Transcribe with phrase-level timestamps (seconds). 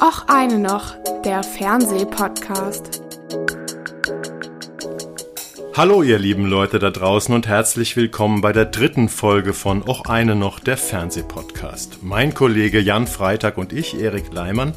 [0.00, 0.94] Och eine noch,
[1.24, 3.02] der Fernsehpodcast.
[5.74, 10.08] Hallo ihr lieben Leute da draußen und herzlich willkommen bei der dritten Folge von Och
[10.08, 11.98] eine noch, der Fernsehpodcast.
[12.02, 14.74] Mein Kollege Jan Freitag und ich, Erik Leimann,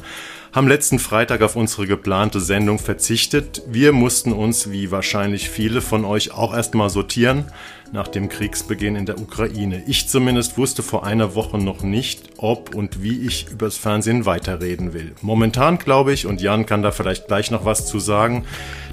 [0.52, 3.62] haben letzten Freitag auf unsere geplante Sendung verzichtet.
[3.66, 7.46] Wir mussten uns, wie wahrscheinlich viele von euch, auch erstmal sortieren
[7.90, 9.82] nach dem Kriegsbeginn in der Ukraine.
[9.86, 14.92] Ich zumindest wusste vor einer Woche noch nicht, ob und wie ich übers Fernsehen weiterreden
[14.92, 15.14] will.
[15.22, 18.44] Momentan glaube ich, und Jan kann da vielleicht gleich noch was zu sagen,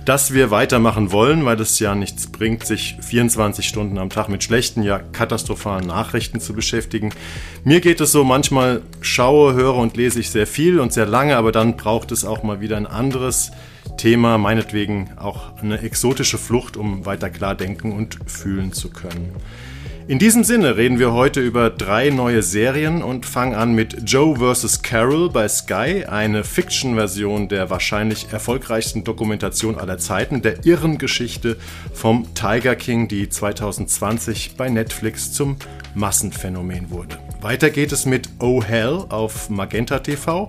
[0.09, 4.44] dass wir weitermachen wollen, weil es ja nichts bringt, sich 24 Stunden am Tag mit
[4.44, 7.12] schlechten, ja katastrophalen Nachrichten zu beschäftigen.
[7.63, 11.38] Mir geht es so, manchmal schaue, höre und lese ich sehr viel und sehr lange,
[11.38, 13.52] aber dann braucht es auch mal wieder ein anderes
[13.98, 19.35] Thema, meinetwegen auch eine exotische Flucht, um weiter klar denken und fühlen zu können.
[20.09, 24.38] In diesem Sinne reden wir heute über drei neue Serien und fangen an mit Joe
[24.38, 24.82] vs.
[24.82, 31.57] Carol bei Sky, eine Fiction-Version der wahrscheinlich erfolgreichsten Dokumentation aller Zeiten, der irren Geschichte
[31.93, 35.57] vom Tiger King, die 2020 bei Netflix zum
[35.93, 37.20] Massenphänomen wurde.
[37.41, 40.48] Weiter geht es mit Oh Hell auf Magenta TV.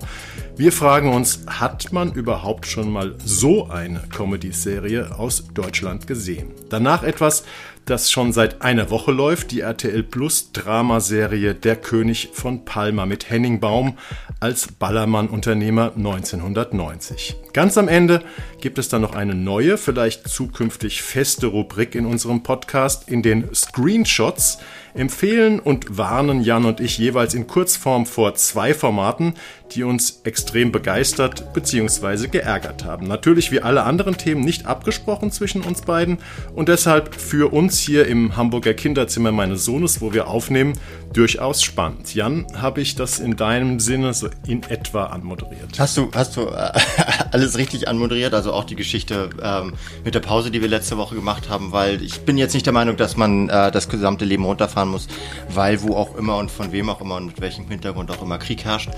[0.57, 6.51] Wir fragen uns, hat man überhaupt schon mal so eine Comedy-Serie aus Deutschland gesehen?
[6.69, 7.43] Danach etwas,
[7.85, 13.29] das schon seit einer Woche läuft, die RTL Plus Dramaserie Der König von Palma mit
[13.29, 13.97] Henning Baum
[14.39, 17.35] als Ballermann-Unternehmer 1990.
[17.53, 18.23] Ganz am Ende
[18.59, 23.09] gibt es dann noch eine neue, vielleicht zukünftig feste Rubrik in unserem Podcast.
[23.09, 24.59] In den Screenshots
[24.93, 29.33] empfehlen und warnen Jan und ich jeweils in Kurzform vor zwei Formaten,
[29.73, 32.27] die uns extrem begeistert bzw.
[32.27, 33.07] geärgert haben.
[33.07, 36.17] Natürlich wie alle anderen Themen nicht abgesprochen zwischen uns beiden
[36.55, 40.73] und deshalb für uns hier im Hamburger Kinderzimmer meines Sohnes, wo wir aufnehmen,
[41.13, 42.13] durchaus spannend.
[42.15, 45.77] Jan, habe ich das in deinem Sinne so in etwa anmoderiert?
[45.77, 46.71] Hast du, hast du äh,
[47.31, 48.33] alles richtig anmoderiert?
[48.33, 49.73] Also auch die Geschichte ähm,
[50.03, 52.73] mit der Pause, die wir letzte Woche gemacht haben, weil ich bin jetzt nicht der
[52.73, 55.07] Meinung, dass man äh, das gesamte Leben runterfahren muss,
[55.49, 58.37] weil wo auch immer und von wem auch immer und mit welchem Hintergrund auch immer
[58.37, 58.89] Krieg herrscht.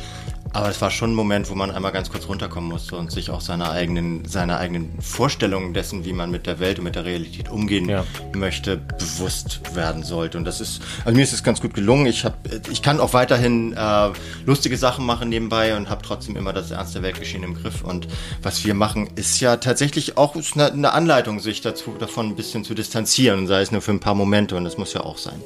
[0.54, 3.32] Aber es war schon ein Moment, wo man einmal ganz kurz runterkommen musste und sich
[3.32, 7.06] auch seiner eigenen, seiner eigenen Vorstellungen dessen, wie man mit der Welt und mit der
[7.06, 8.06] Realität umgehen ja.
[8.36, 10.38] möchte, bewusst werden sollte.
[10.38, 12.06] Und das ist, also mir ist es ganz gut gelungen.
[12.06, 12.36] Ich habe,
[12.72, 14.10] ich kann auch weiterhin äh,
[14.46, 17.84] lustige Sachen machen nebenbei und habe trotzdem immer das ernste Weltgeschehen im Griff.
[17.84, 18.08] Und
[18.44, 22.64] was wir machen, ist ja tatsächlich auch eine, eine Anleitung, sich dazu davon ein bisschen
[22.64, 24.56] zu distanzieren, sei es nur für ein paar Momente.
[24.56, 25.42] Und das muss ja auch sein.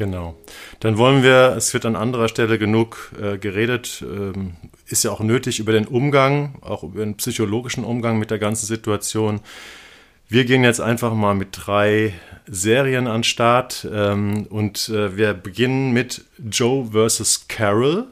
[0.00, 0.34] Genau.
[0.80, 4.54] Dann wollen wir, es wird an anderer Stelle genug äh, geredet, ähm,
[4.86, 8.64] ist ja auch nötig über den Umgang, auch über den psychologischen Umgang mit der ganzen
[8.64, 9.40] Situation.
[10.26, 12.14] Wir gehen jetzt einfach mal mit drei
[12.46, 17.46] Serien an Start ähm, und äh, wir beginnen mit Joe vs.
[17.48, 18.06] Carol.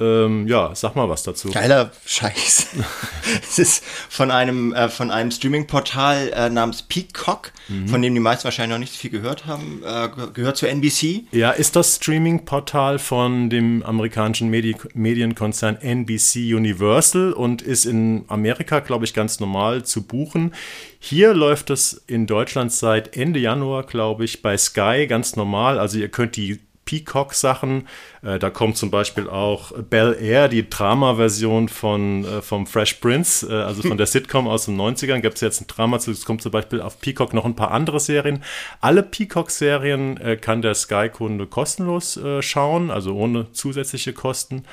[0.00, 1.50] Ähm, ja, sag mal was dazu.
[1.50, 2.68] Geiler Scheiß.
[3.42, 7.86] es ist von einem, äh, von einem Streaming-Portal äh, namens Peacock, mhm.
[7.86, 11.24] von dem die meisten wahrscheinlich noch nicht so viel gehört haben, äh, gehört zu NBC.
[11.32, 18.80] Ja, ist das Streaming-Portal von dem amerikanischen Medi Medienkonzern NBC Universal und ist in Amerika,
[18.80, 20.54] glaube ich, ganz normal zu buchen.
[20.98, 25.78] Hier läuft es in Deutschland seit Ende Januar, glaube ich, bei Sky ganz normal.
[25.78, 27.86] Also ihr könnt die Peacock-Sachen.
[28.22, 33.46] Äh, da kommt zum Beispiel auch Bel Air, die Drama-Version von, äh, vom Fresh Prince,
[33.48, 35.20] äh, also von der Sitcom aus den 90ern.
[35.20, 37.70] Gibt es jetzt ein Drama zu, es kommt zum Beispiel auf Peacock noch ein paar
[37.70, 38.42] andere Serien.
[38.80, 44.64] Alle Peacock-Serien äh, kann der Sky-Kunde kostenlos äh, schauen, also ohne zusätzliche Kosten.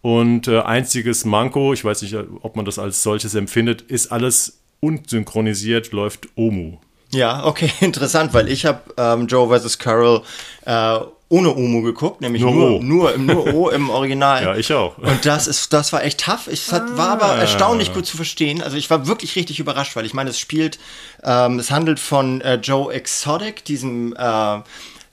[0.00, 4.60] Und äh, einziges Manko, ich weiß nicht, ob man das als solches empfindet, ist alles
[4.80, 6.78] unsynchronisiert, läuft Omu.
[7.14, 9.78] Ja, okay, interessant, weil ich habe ähm, Joe vs.
[9.78, 10.22] Carol
[10.66, 10.98] äh,
[11.34, 12.82] ohne Omo geguckt, nämlich nur, nur, O.
[12.82, 14.44] nur, nur O im Original.
[14.44, 14.96] ja, ich auch.
[14.98, 16.46] Und das ist, das war echt tough.
[16.46, 16.86] Es ah.
[16.94, 17.38] war aber ah.
[17.38, 18.62] erstaunlich gut zu verstehen.
[18.62, 20.78] Also ich war wirklich richtig überrascht, weil ich meine, es spielt,
[21.24, 24.60] ähm, es handelt von äh, Joe Exotic, diesem äh,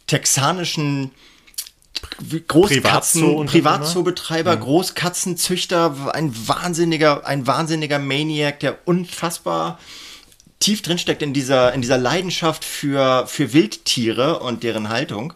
[0.05, 1.11] texanischen
[2.47, 4.59] Großkatzen, Privatzoo-Betreiber, mhm.
[4.61, 9.79] Großkatzenzüchter, ein wahnsinniger, ein wahnsinniger Maniac, der unfassbar
[10.59, 15.33] tief drinsteckt in dieser, in dieser Leidenschaft für, für Wildtiere und deren Haltung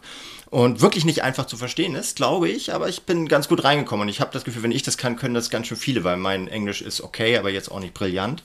[0.56, 4.04] und wirklich nicht einfach zu verstehen ist, glaube ich, aber ich bin ganz gut reingekommen
[4.04, 6.16] und ich habe das Gefühl, wenn ich das kann, können das ganz schön viele, weil
[6.16, 8.42] mein Englisch ist okay, aber jetzt auch nicht brillant.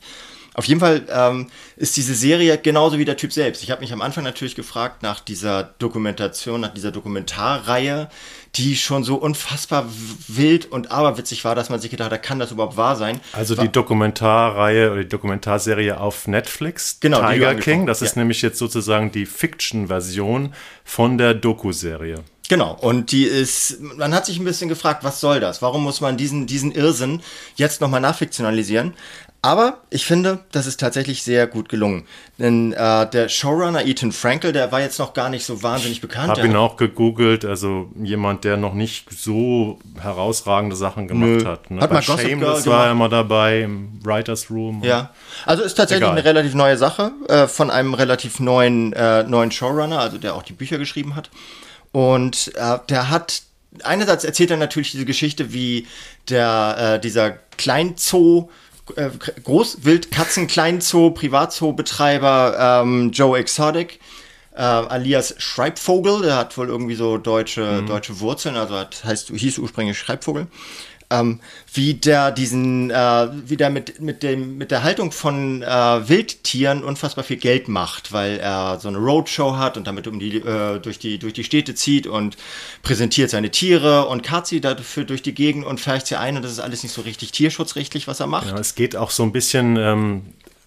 [0.53, 3.63] Auf jeden Fall ähm, ist diese Serie genauso wie der Typ selbst.
[3.63, 8.09] Ich habe mich am Anfang natürlich gefragt nach dieser Dokumentation, nach dieser Dokumentarreihe,
[8.56, 9.86] die schon so unfassbar
[10.27, 13.21] wild und aberwitzig war, dass man sich gedacht hat, kann das überhaupt wahr sein?
[13.31, 18.21] Also die Dokumentarreihe oder die Dokumentarserie auf Netflix, genau, Tiger King, das ist ja.
[18.21, 22.24] nämlich jetzt sozusagen die Fiction-Version von der Doku-Serie.
[22.50, 25.62] Genau, und die ist, man hat sich ein bisschen gefragt, was soll das?
[25.62, 27.21] Warum muss man diesen, diesen Irrsinn
[27.56, 28.94] jetzt nochmal nachfiktionalisieren?
[29.43, 32.05] Aber ich finde, das ist tatsächlich sehr gut gelungen.
[32.38, 36.29] Denn äh, der Showrunner Ethan Frankel, der war jetzt noch gar nicht so wahnsinnig bekannt.
[36.29, 41.45] Hab ihn auch gegoogelt, also jemand, der noch nicht so herausragende Sachen gemacht Nö.
[41.45, 41.71] hat.
[41.71, 41.81] Ne?
[41.81, 44.83] Hat Bei mal Gossip Girl Shameless war er mal dabei im Writers Room.
[44.83, 45.09] Ja,
[45.47, 46.17] also ist tatsächlich Egal.
[46.17, 50.44] eine relativ neue Sache äh, von einem relativ neuen, äh, neuen Showrunner, also der auch
[50.44, 51.31] die Bücher geschrieben hat.
[51.91, 53.41] Und äh, der hat,
[53.83, 55.87] einerseits erzählt er natürlich diese Geschichte, wie
[56.29, 58.49] der, äh, dieser Kleinzoo,
[58.95, 59.09] äh,
[59.43, 63.99] Großwildkatzen-Kleinzoo, Privatzoo-Betreiber ähm, Joe Exotic,
[64.55, 69.59] äh, alias Schreibvogel, der hat wohl irgendwie so deutsche, deutsche Wurzeln, also hat, heißt, hieß
[69.59, 70.47] ursprünglich Schreibvogel
[71.11, 71.39] ähm,
[71.73, 76.83] wie der diesen, äh, wie der mit, mit, dem, mit der Haltung von äh, Wildtieren
[76.83, 80.79] unfassbar viel Geld macht, weil er so eine Roadshow hat und damit um die, äh,
[80.79, 82.37] durch, die, durch die Städte zieht und
[82.81, 86.43] präsentiert seine Tiere und karrt sie dafür durch die Gegend und färcht sie ein und
[86.43, 88.47] das ist alles nicht so richtig tierschutzrechtlich, was er macht.
[88.47, 90.21] Ja, es geht auch so ein bisschen ähm,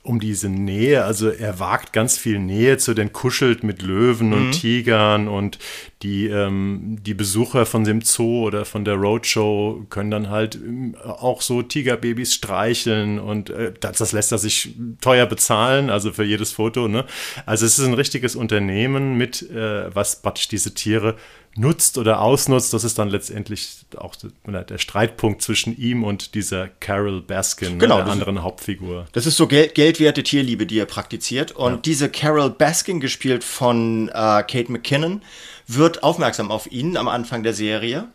[0.05, 1.03] um diese Nähe.
[1.05, 5.59] Also er wagt ganz viel Nähe zu den kuschelt mit Löwen und Tigern und
[6.03, 10.95] die, ähm, die Besucher von dem Zoo oder von der Roadshow können dann halt ähm,
[11.03, 16.25] auch so Tigerbabys streicheln und äh, das, das lässt er sich teuer bezahlen, also für
[16.25, 16.87] jedes Foto.
[16.87, 17.07] Ne?
[17.47, 21.17] Also es ist ein richtiges Unternehmen mit, äh, was praktisch diese Tiere
[21.57, 27.21] nutzt oder ausnutzt, das ist dann letztendlich auch der, Streitpunkt zwischen ihm und dieser Carol
[27.21, 29.07] Baskin, Genau, ne, der das ist- anderen Hauptfigur.
[29.13, 31.53] Das ist so Gel geldwerte Tierliebe, die er praktiziert.
[31.53, 35.23] Und diese Carol Baskin, gespielt von äh, Kate McKinnon,
[35.67, 38.09] wird aufmerksam auf ihn am Anfang der Serie.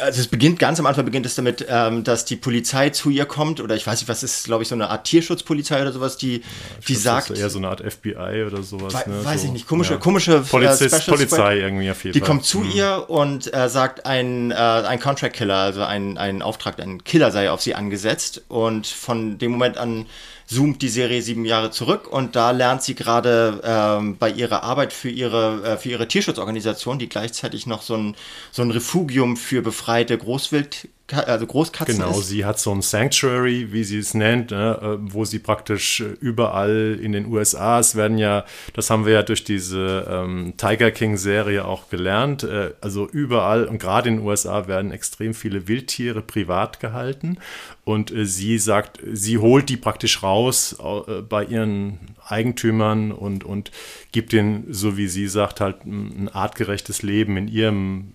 [0.00, 3.26] Also es beginnt ganz am Anfang beginnt es damit, ähm, dass die Polizei zu ihr
[3.26, 6.16] kommt oder ich weiß nicht, was ist, glaube ich, so eine Art Tierschutzpolizei oder sowas,
[6.16, 6.42] die,
[6.88, 8.94] die Das sagt, ist eher so eine Art FBI oder sowas.
[8.94, 9.24] Wei- ne?
[9.24, 9.98] weiß so, ich nicht, komische- ja.
[9.98, 12.28] komische, äh, Polizist, Special Polizei irgendwie auf jeden Die Fall.
[12.28, 16.80] kommt zu ihr und äh, sagt, ein, äh, ein Contract Killer, also ein, ein Auftrag,
[16.80, 18.42] ein Killer sei auf sie angesetzt.
[18.48, 20.06] Und von dem Moment an
[20.52, 24.92] zoomt die Serie sieben Jahre zurück und da lernt sie gerade ähm, bei ihrer Arbeit
[24.92, 28.14] für ihre, äh, für ihre Tierschutzorganisation, die gleichzeitig noch so ein,
[28.50, 32.28] so ein Refugium für befreite Großwild, also Großkatzen Genau, ist.
[32.28, 36.04] sie hat so ein Sanctuary, wie sie es nennt, ne, äh, wo sie praktisch äh,
[36.20, 40.90] überall in den USA, es werden ja, das haben wir ja durch diese ähm, Tiger
[40.90, 46.22] King-Serie auch gelernt, äh, also überall und gerade in den USA werden extrem viele Wildtiere
[46.22, 47.38] privat gehalten
[47.84, 53.70] und äh, sie sagt, sie holt die praktisch raus äh, bei ihren Eigentümern und, und
[54.12, 58.12] gibt ihnen, so wie sie sagt, halt ein ein artgerechtes Leben in ihrem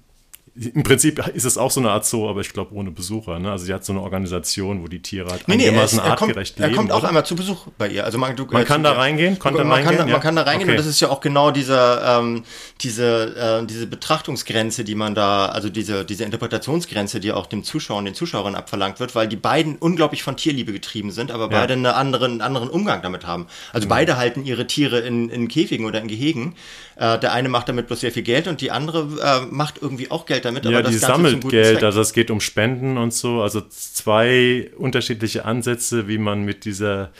[0.73, 3.37] im Prinzip ist es auch so eine Art Zoo, aber ich glaube ohne Besucher.
[3.39, 3.51] Ne?
[3.51, 6.15] Also sie hat so eine Organisation, wo die Tiere halt Nee, nee, er, einigermaßen er,
[6.15, 6.77] kommt, artgerecht er leben.
[6.77, 7.09] kommt auch oder?
[7.09, 8.03] einmal zu Besuch bei ihr.
[8.05, 9.37] Also man, du, Man äh, kann zu- da reingehen?
[9.37, 10.13] Konnte man, man kann, reingehen, ja?
[10.13, 10.77] man kann da reingehen Okay.
[10.77, 12.43] und das ist ja auch genau diese, ähm,
[12.81, 17.97] diese, äh, diese Betrachtungsgrenze, die man da, also diese, diese Interpretationsgrenze, die auch dem Zuschauer
[17.99, 21.73] und den Zuschauerinnen abverlangt wird, weil die beiden unglaublich von Tierliebe getrieben sind, aber beide
[21.73, 23.47] eine anderen, einen anderen Umgang damit haben.
[23.73, 26.55] Also beide halten ihre Tiere in, in Käfigen oder in Gehegen.
[26.95, 30.09] Äh, der eine macht damit bloß sehr viel Geld und die andere äh, macht irgendwie
[30.09, 31.83] auch Geld damit, Ja, die sammelt Geld, Zweck.
[31.83, 33.41] also es geht um Spenden und so.
[33.41, 37.11] Also zwei unterschiedliche Ansätze, wie man mit dieser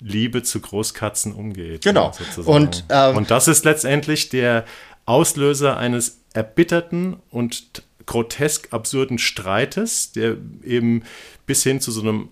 [0.00, 1.84] Liebe zu Großkatzen umgeht.
[1.84, 2.12] Genau.
[2.12, 2.48] sozusagen.
[2.48, 4.64] Und, ähm, und das ist letztendlich der
[5.06, 11.02] Auslöser eines erbitterten und grotesk absurden Streites, der eben
[11.46, 12.28] bis hin zu so einem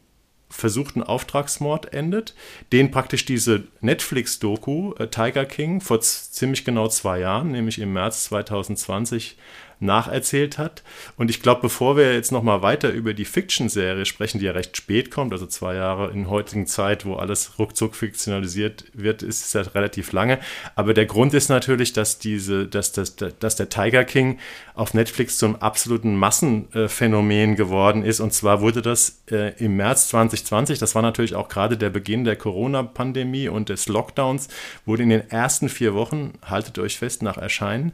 [0.51, 2.35] versuchten Auftragsmord endet,
[2.73, 8.25] den praktisch diese Netflix-Doku äh, Tiger King vor ziemlich genau zwei Jahren, nämlich im März
[8.27, 9.37] 2020,
[9.81, 10.83] nacherzählt hat.
[11.17, 14.77] Und ich glaube, bevor wir jetzt nochmal weiter über die Fiction-Serie sprechen, die ja recht
[14.77, 19.53] spät kommt, also zwei Jahre in heutigen Zeit, wo alles ruckzuck fiktionalisiert wird, ist es
[19.53, 20.39] ja relativ lange.
[20.75, 24.39] Aber der Grund ist natürlich, dass diese, dass, dass, dass der Tiger King
[24.75, 28.21] auf Netflix zum absoluten Massenphänomen geworden ist.
[28.21, 32.25] Und zwar wurde das äh, im März 2020, das war natürlich auch gerade der Beginn
[32.25, 34.49] der Corona-Pandemie und des Lockdowns,
[34.85, 37.93] wurde in den ersten vier Wochen, haltet euch fest, nach Erscheinen,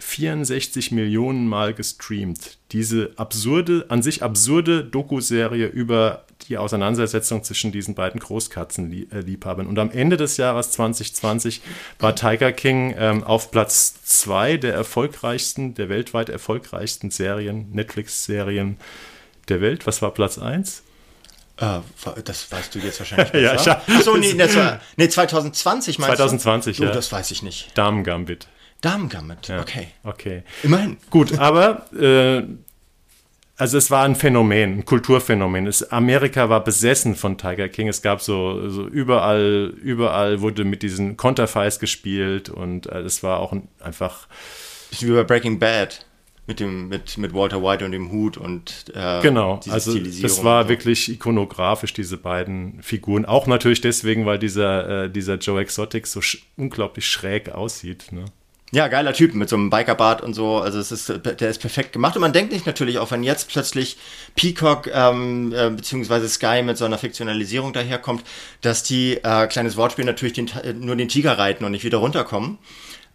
[0.00, 2.58] 64 Millionen Mal gestreamt.
[2.72, 9.66] Diese absurde, an sich absurde Doku-Serie über die Auseinandersetzung zwischen diesen beiden Großkatzenliebhabern.
[9.66, 11.60] Und am Ende des Jahres 2020
[11.98, 18.78] war Tiger King ähm, auf Platz zwei der erfolgreichsten, der weltweit erfolgreichsten Serien, Netflix-Serien
[19.48, 19.86] der Welt.
[19.86, 20.82] Was war Platz eins?
[21.58, 21.80] Äh,
[22.24, 23.82] das weißt du jetzt wahrscheinlich Ja, besser.
[23.86, 26.84] ich- Achso, nee, das war, nee, 2020 meinst 2020, du?
[26.84, 26.90] ja.
[26.90, 27.76] Oh, das weiß ich nicht.
[27.76, 28.48] Damen Gambit.
[28.80, 29.60] Damen-Gambit, Ja.
[29.60, 29.88] okay.
[30.04, 30.42] Okay.
[30.62, 30.96] Immerhin.
[31.10, 32.42] Gut, aber äh,
[33.56, 35.66] also es war ein Phänomen, ein Kulturphänomen.
[35.66, 37.88] Es, Amerika war besessen von Tiger King.
[37.88, 43.38] Es gab so, so überall, überall wurde mit diesen Konterfeis gespielt und äh, es war
[43.40, 44.28] auch ein, einfach
[44.90, 46.06] Bisschen wie bei Breaking Bad.
[46.46, 50.68] Mit dem, mit, mit Walter White und dem Hut und äh, Genau, also das war
[50.68, 53.24] wirklich ikonografisch, diese beiden Figuren.
[53.24, 58.10] Auch natürlich deswegen, weil dieser, äh, dieser Joe Exotic so sch unglaublich schräg aussieht.
[58.10, 58.24] Ne?
[58.72, 60.58] Ja, geiler Typ mit so einem Bikerbart und so.
[60.58, 62.14] Also es ist, der ist perfekt gemacht.
[62.14, 63.96] Und man denkt nicht natürlich auch, wenn jetzt plötzlich
[64.36, 68.22] Peacock ähm, äh, beziehungsweise Sky mit so einer Fiktionalisierung daherkommt,
[68.60, 70.48] dass die äh, kleines Wortspiel natürlich den,
[70.78, 72.58] nur den Tiger reiten und nicht wieder runterkommen.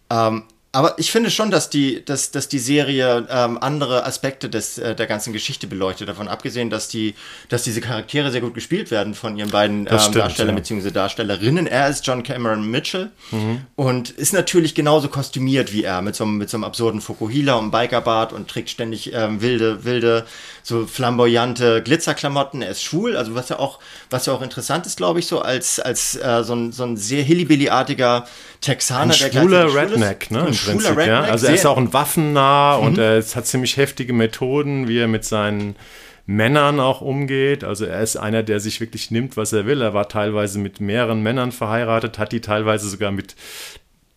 [0.09, 0.43] Ähm,
[0.75, 4.93] aber ich finde schon, dass die, dass, dass die Serie ähm, andere Aspekte des, äh,
[4.93, 6.09] der ganzen Geschichte beleuchtet.
[6.09, 7.15] Davon abgesehen, dass, die,
[7.47, 10.61] dass diese Charaktere sehr gut gespielt werden von ihren beiden ähm, stimmt, Darstellern ja.
[10.61, 10.91] bzw.
[10.91, 11.65] Darstellerinnen.
[11.65, 13.61] Er ist John Cameron Mitchell mhm.
[13.77, 17.53] und ist natürlich genauso kostümiert wie er, mit so, einem, mit so einem absurden Fukuhila
[17.53, 20.25] und Bikerbart und trägt ständig ähm, wilde, wilde,
[20.61, 22.61] so flamboyante Glitzerklamotten.
[22.61, 23.79] Er ist schwul, also was ja auch,
[24.09, 26.97] was ja auch interessant ist, glaube ich, so als, als äh, so, ein, so ein
[26.97, 28.27] sehr Hillybilly-artiger
[28.59, 30.53] Texaner, ein schwuler Redneck, ne?
[30.65, 31.21] Prinzip, ja.
[31.21, 32.87] Also er ist auch ein Waffennah mhm.
[32.87, 35.75] und er hat ziemlich heftige Methoden, wie er mit seinen
[36.25, 37.63] Männern auch umgeht.
[37.63, 39.81] Also er ist einer, der sich wirklich nimmt, was er will.
[39.81, 43.35] Er war teilweise mit mehreren Männern verheiratet, hat die teilweise sogar mit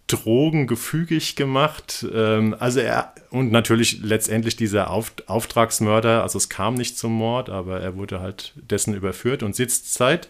[0.07, 2.07] Drogen gefügig gemacht.
[2.15, 6.23] Ähm, also er und natürlich letztendlich dieser Auf, Auftragsmörder.
[6.23, 10.29] Also es kam nicht zum Mord, aber er wurde halt dessen überführt und sitzt seit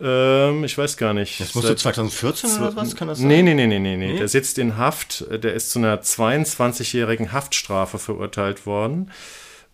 [0.00, 1.40] ähm, ich weiß gar nicht.
[1.40, 2.96] Das musste 2014 oder was?
[2.96, 3.28] Kann das sein?
[3.28, 4.16] Nee, nee, nee, nee, nee, nee.
[4.16, 5.24] Der sitzt in Haft.
[5.30, 9.10] Der ist zu einer 22-jährigen Haftstrafe verurteilt worden.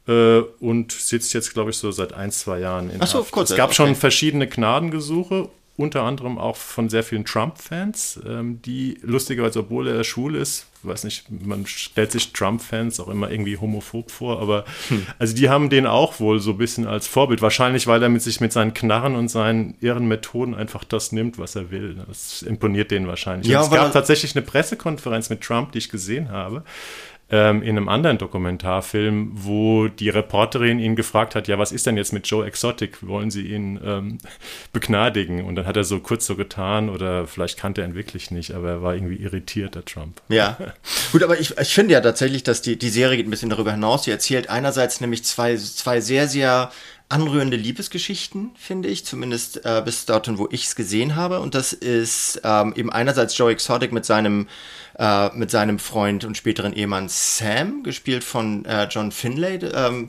[0.09, 3.33] Äh, und sitzt jetzt, glaube ich, so seit ein, zwei Jahren in Ach so, Haft.
[3.33, 3.77] Kurz, es gab okay.
[3.77, 10.05] schon verschiedene Gnadengesuche unter anderem auch von sehr vielen Trump-Fans, ähm, die lustigerweise, obwohl er
[10.05, 15.07] schwul ist, weiß nicht, man stellt sich Trump-Fans auch immer irgendwie homophob vor, aber hm.
[15.19, 17.43] also die haben den auch wohl so ein bisschen als Vorbild.
[17.43, 21.39] Wahrscheinlich, weil er mit sich mit seinen Knarren und seinen irren Methoden einfach das nimmt,
[21.39, 21.97] was er will.
[22.09, 23.49] Das imponiert denen wahrscheinlich.
[23.49, 26.63] Ja, es gab tatsächlich eine Pressekonferenz mit Trump, die ich gesehen habe
[27.29, 31.97] ähm, in einem anderen Dokumentarfilm, wo die Reporterin ihn gefragt hat, ja, was ist denn
[31.97, 33.07] jetzt mit Joe Exotic?
[33.07, 34.19] Wollen Sie ihn ähm,
[34.73, 35.45] begnadigen?
[35.45, 38.53] Und dann hat er so kurz so getan oder vielleicht kannte er ihn wirklich nicht,
[38.53, 40.21] aber er war irgendwie irritiert, der Trump.
[40.29, 40.57] Ja,
[41.13, 43.73] gut, aber ich, ich finde ja tatsächlich, dass die, die Serie geht ein bisschen darüber
[43.73, 44.05] hinaus.
[44.05, 46.71] Sie erzählt einerseits nämlich zwei, zwei sehr, sehr
[47.09, 51.41] anrührende Liebesgeschichten, finde ich, zumindest äh, bis dorthin, wo ich es gesehen habe.
[51.41, 54.49] Und das ist ähm, eben einerseits Joe Exotic mit seinem,
[54.99, 60.09] äh, mit seinem Freund und späteren Ehemann Sam, gespielt von äh, John Finlay, ähm,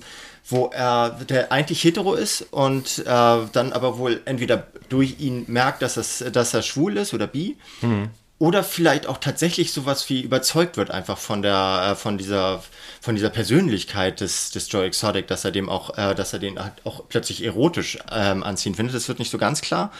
[0.49, 5.81] wo er, der eigentlich hetero ist und äh, dann aber wohl entweder durch ihn merkt,
[5.81, 7.57] dass, es, dass er schwul ist oder bi.
[7.81, 12.63] Mhm oder vielleicht auch tatsächlich sowas wie überzeugt wird einfach von der äh, von dieser
[13.01, 16.59] von dieser Persönlichkeit des des Joe Exotic, dass er dem auch äh, dass er den
[16.59, 18.95] halt auch plötzlich erotisch ähm, anziehen findet.
[18.95, 19.91] Das wird nicht so ganz klar.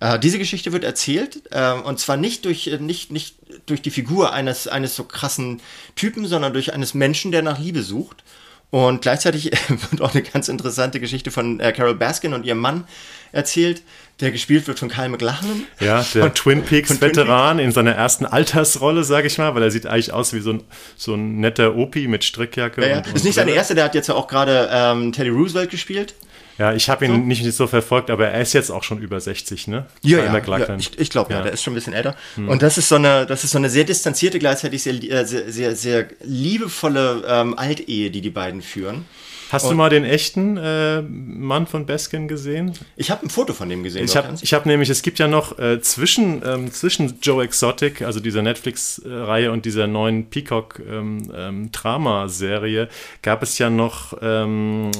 [0.00, 3.36] Äh, diese Geschichte wird erzählt äh, und zwar nicht durch äh, nicht nicht
[3.66, 5.60] durch die Figur eines eines so krassen
[5.94, 8.24] Typen, sondern durch eines Menschen, der nach Liebe sucht.
[8.70, 9.52] Und gleichzeitig
[9.90, 12.88] wird auch eine ganz interessante Geschichte von äh, Carol Baskin und ihrem Mann
[13.30, 13.82] erzählt,
[14.20, 15.66] der gespielt wird von Kyle McLachlan.
[15.80, 19.86] Ja, der von, Twin Peaks-Veteran in seiner ersten Altersrolle, sage ich mal, weil er sieht
[19.86, 20.62] eigentlich aus wie so ein,
[20.96, 22.80] so ein netter Opi mit Strickjacke.
[22.82, 22.96] Ja, ja.
[22.98, 26.14] Und, ist nicht seine erste, der hat jetzt ja auch gerade ähm, Teddy Roosevelt gespielt.
[26.58, 27.16] Ja, ich habe ihn so.
[27.18, 29.86] nicht, nicht so verfolgt, aber er ist jetzt auch schon über 60, ne?
[30.02, 31.38] Ja, ja, ja, ich, ich glaube ja.
[31.38, 32.14] ja, der ist schon ein bisschen älter.
[32.36, 32.48] Hm.
[32.48, 35.50] Und das ist so eine, das ist so eine sehr distanzierte, gleichzeitig sehr, äh, sehr,
[35.50, 39.04] sehr, sehr liebevolle ähm, Altehe, die die beiden führen.
[39.50, 42.74] Hast und du mal den echten äh, Mann von Baskin gesehen?
[42.96, 44.04] Ich habe ein Foto von dem gesehen.
[44.04, 48.20] Ich habe hab nämlich, es gibt ja noch äh, zwischen, ähm, zwischen Joe Exotic, also
[48.20, 54.90] dieser Netflix-Reihe und dieser neuen Peacock-Drama-Serie, ähm, ähm, gab es ja noch ähm,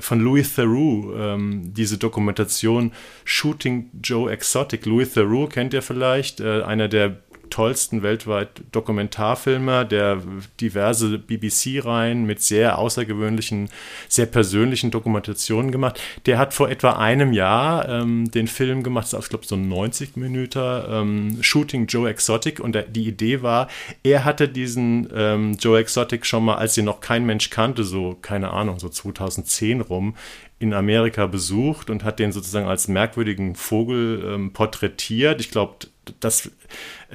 [0.00, 2.92] von Louis Theroux ähm, diese Dokumentation
[3.24, 4.86] Shooting Joe Exotic.
[4.86, 7.16] Louis Theroux kennt ihr vielleicht, äh, einer der
[7.50, 10.22] tollsten weltweit Dokumentarfilmer, der
[10.60, 13.68] diverse BBC-Reihen mit sehr außergewöhnlichen,
[14.08, 16.00] sehr persönlichen Dokumentationen gemacht.
[16.26, 20.16] Der hat vor etwa einem Jahr ähm, den Film gemacht, ich glaube so ein 90
[20.16, 23.68] Minuten ähm, Shooting Joe Exotic und der, die Idee war,
[24.02, 28.16] er hatte diesen ähm, Joe Exotic schon mal, als ihn noch kein Mensch kannte, so
[28.20, 30.14] keine Ahnung, so 2010 rum,
[30.58, 35.40] in Amerika besucht und hat den sozusagen als merkwürdigen Vogel ähm, porträtiert.
[35.40, 35.86] Ich glaube,
[36.20, 36.50] das,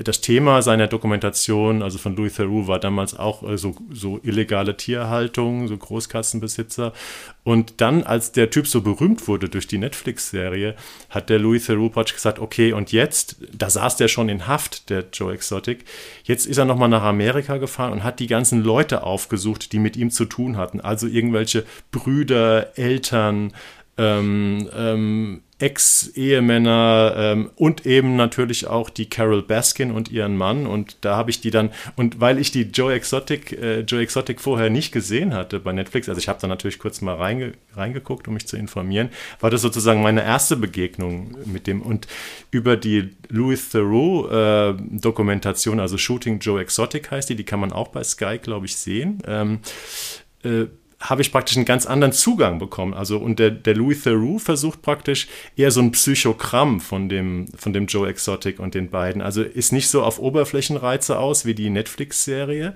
[0.02, 4.78] das Thema seiner Dokumentation, also von Louis Theroux, war damals auch äh, so, so illegale
[4.78, 6.94] Tierhaltung, so Großkassenbesitzer.
[7.44, 10.76] Und dann, als der Typ so berühmt wurde durch die Netflix-Serie,
[11.10, 15.06] hat der Louis Theroux gesagt, okay, und jetzt, da saß der schon in Haft, der
[15.12, 15.86] Joe Exotic,
[16.24, 19.98] jetzt ist er nochmal nach Amerika gefahren und hat die ganzen Leute aufgesucht, die mit
[19.98, 20.82] ihm zu tun hatten.
[20.82, 23.54] Also irgendwelche Brüder, Eltern,
[23.98, 30.66] ähm, ähm, Ex-Ehemänner ähm, und eben natürlich auch die Carol Baskin und ihren Mann.
[30.66, 34.42] Und da habe ich die dann, und weil ich die Joe Exotic, äh, Joe Exotic
[34.42, 38.28] vorher nicht gesehen hatte bei Netflix, also ich habe da natürlich kurz mal reinge, reingeguckt,
[38.28, 41.84] um mich zu informieren, war das sozusagen meine erste Begegnung mit dem.
[41.84, 42.08] Und
[42.50, 44.74] über die Louis Theroux äh,
[45.80, 49.20] also Shooting Joe Exotic heißt die, die kann man auch bei Sky, glaube ich, sehen.
[49.28, 49.60] Ähm,
[50.44, 50.66] äh,
[51.02, 52.94] habe ich praktisch einen ganz anderen Zugang bekommen.
[52.94, 55.28] Also, und der, der Louis Theroux versucht praktisch
[55.58, 59.22] eher so ein Psychogramm von dem, von dem Joe Exotic und den beiden.
[59.22, 62.76] Also ist nicht so auf Oberflächenreize aus wie die Netflix-Serie,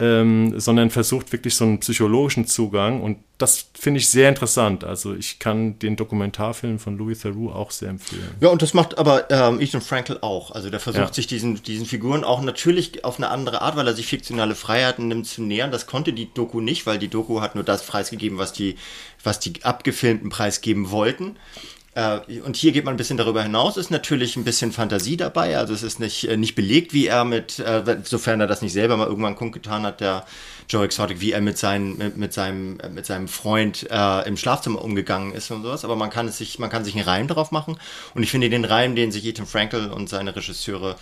[0.00, 4.82] ähm, sondern versucht wirklich so einen psychologischen Zugang und das finde ich sehr interessant.
[4.84, 8.34] Also ich kann den Dokumentarfilm von Louis Theroux auch sehr empfehlen.
[8.40, 10.50] Ja, und das macht aber ähm, Ethan Frankel auch.
[10.50, 11.12] Also der versucht ja.
[11.12, 15.08] sich diesen, diesen Figuren auch natürlich auf eine andere Art, weil er sich fiktionale Freiheiten
[15.08, 15.70] nimmt, zu nähern.
[15.70, 18.76] Das konnte die Doku nicht, weil die Doku hat nur das preisgegeben, was die,
[19.22, 21.36] was die abgefilmten preisgeben wollten.
[21.94, 25.56] Äh, und hier geht man ein bisschen darüber hinaus, ist natürlich ein bisschen Fantasie dabei,
[25.56, 28.72] also es ist nicht, äh, nicht belegt, wie er mit, äh, sofern er das nicht
[28.72, 30.24] selber mal irgendwann kundgetan hat, der
[30.68, 34.82] Joe Exotic, wie er mit, seinen, mit, mit seinem, mit seinem Freund äh, im Schlafzimmer
[34.82, 37.52] umgegangen ist und sowas, aber man kann es sich, man kann sich einen Reim darauf
[37.52, 37.76] machen.
[38.14, 40.96] Und ich finde den Reim, den sich Ethan Frankel und seine Regisseure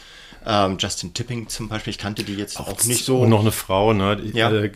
[0.46, 3.20] ähm, Justin Tipping zum Beispiel, ich kannte die jetzt auch, auch nicht so.
[3.20, 4.20] Und noch eine Frau, ne?
[4.32, 4.70] Ja, äh,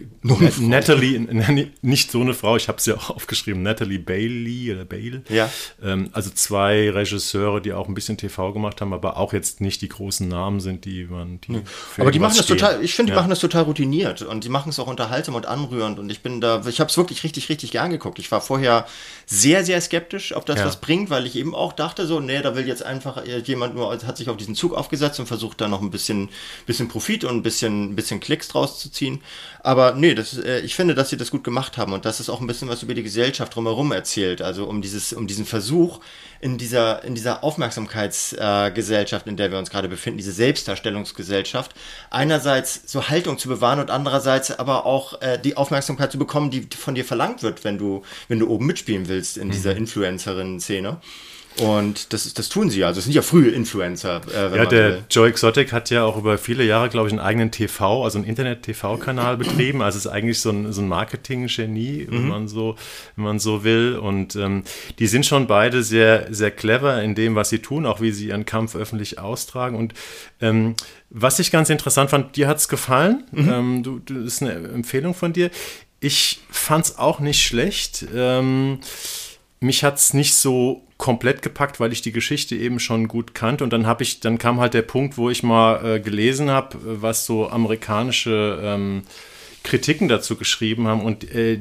[0.61, 1.19] Natalie,
[1.83, 5.23] nicht so eine Frau, ich habe sie auch aufgeschrieben, Natalie Bailey oder Bale.
[5.29, 5.51] Ja.
[5.83, 9.83] Ähm, also zwei Regisseure, die auch ein bisschen TV gemacht haben, aber auch jetzt nicht
[9.83, 11.41] die großen Namen sind, die man.
[11.43, 11.63] Die
[11.99, 13.21] aber die machen das total, ich finde, die ja.
[13.21, 16.41] machen das total routiniert und die machen es auch unterhaltsam und anrührend und ich bin
[16.41, 18.19] da, ich habe es wirklich richtig, richtig gern geguckt.
[18.19, 18.87] Ich war vorher
[19.27, 20.67] sehr, sehr skeptisch, ob das ja.
[20.67, 23.91] was bringt, weil ich eben auch dachte so, nee, da will jetzt einfach jemand nur,
[23.93, 26.29] hat sich auf diesen Zug aufgesetzt und versucht da noch ein bisschen,
[26.67, 29.23] bisschen Profit und ein bisschen, bisschen Klicks draus zu ziehen.
[29.61, 32.31] Aber nee, das, äh, ich finde, dass sie das gut gemacht haben und dass es
[32.31, 34.43] auch ein bisschen was über die Gesellschaft drumherum erzählt.
[34.43, 36.01] Also um dieses, um diesen Versuch
[36.41, 41.75] in dieser, in dieser Aufmerksamkeitsgesellschaft, äh, in der wir uns gerade befinden, diese Selbstdarstellungsgesellschaft,
[42.11, 46.69] einerseits so Haltung zu bewahren und andererseits aber auch äh, die Aufmerksamkeit zu bekommen, die
[46.77, 49.53] von dir verlangt wird, wenn du, wenn du oben mitspielen willst in mhm.
[49.53, 51.01] dieser Influencerin-Szene.
[51.59, 52.89] Und das, das tun sie ja.
[52.89, 54.21] Also es sind ja frühe Influencer.
[54.35, 55.05] Äh, ja, der will.
[55.11, 58.27] Joe Exotic hat ja auch über viele Jahre, glaube ich, einen eigenen TV, also einen
[58.27, 59.81] Internet-TV-Kanal betrieben.
[59.83, 62.13] Also es ist eigentlich so ein, so ein Marketing-Genie, mhm.
[62.13, 62.77] wenn, man so,
[63.17, 63.97] wenn man so will.
[63.97, 64.65] Und ähm,
[64.99, 68.29] die sind schon beide sehr, sehr clever in dem, was sie tun, auch wie sie
[68.29, 69.77] ihren Kampf öffentlich austragen.
[69.77, 69.95] Und
[70.41, 70.75] ähm,
[71.09, 73.25] was ich ganz interessant fand, dir hat es gefallen.
[73.33, 73.49] Mhm.
[73.49, 75.51] Ähm, du, du, das ist eine Empfehlung von dir.
[76.01, 78.05] Ich fand es auch nicht schlecht.
[78.15, 78.81] Ähm,
[79.61, 83.65] mich hat es nicht so komplett gepackt, weil ich die Geschichte eben schon gut kannte.
[83.65, 86.79] Und dann habe ich, dann kam halt der Punkt, wo ich mal äh, gelesen habe,
[86.83, 89.03] was so amerikanische ähm,
[89.67, 91.03] Kritiken dazu geschrieben haben.
[91.03, 91.59] Und äh,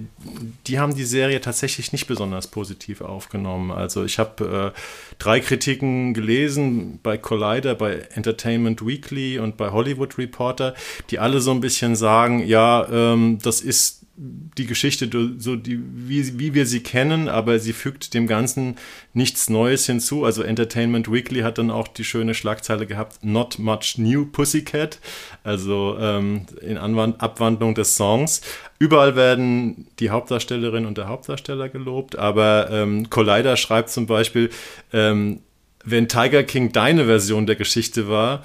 [0.68, 3.72] die haben die Serie tatsächlich nicht besonders positiv aufgenommen.
[3.72, 4.80] Also ich habe äh,
[5.18, 10.76] drei Kritiken gelesen bei Collider, bei Entertainment Weekly und bei Hollywood Reporter,
[11.10, 16.40] die alle so ein bisschen sagen, ja, ähm, das ist die Geschichte so die, wie,
[16.40, 18.76] wie wir sie kennen, aber sie fügt dem Ganzen
[19.14, 20.24] nichts Neues hinzu.
[20.24, 25.00] Also Entertainment Weekly hat dann auch die schöne Schlagzeile gehabt, Not Much New Pussycat,
[25.44, 28.42] also ähm, in Anwand Abwandlung des Songs.
[28.80, 34.50] Überall werden die Hauptdarstellerin und der Hauptdarsteller gelobt, aber ähm, Collider schreibt zum Beispiel,
[34.94, 35.42] ähm,
[35.84, 38.44] wenn Tiger King deine Version der Geschichte war,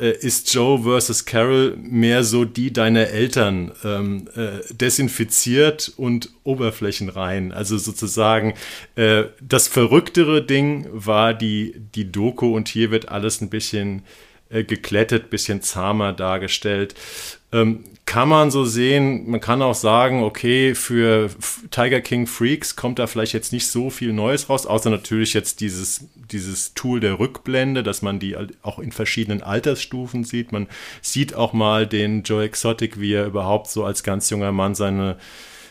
[0.00, 7.52] äh, ist Joe versus Carol mehr so die deiner Eltern ähm, äh, desinfiziert und oberflächenrein.
[7.52, 8.54] Also sozusagen
[8.96, 14.02] äh, das verrücktere Ding war die, die Doku und hier wird alles ein bisschen
[14.50, 16.94] äh, geklettet, bisschen zahmer dargestellt.
[17.52, 19.30] Ähm, kann man so sehen.
[19.30, 21.28] Man kann auch sagen, okay, für
[21.70, 25.60] Tiger King Freaks kommt da vielleicht jetzt nicht so viel Neues raus, außer natürlich jetzt
[25.60, 30.52] dieses, dieses Tool der Rückblende, dass man die auch in verschiedenen Altersstufen sieht.
[30.52, 30.68] Man
[31.02, 35.18] sieht auch mal den Joe Exotic, wie er überhaupt so als ganz junger Mann seine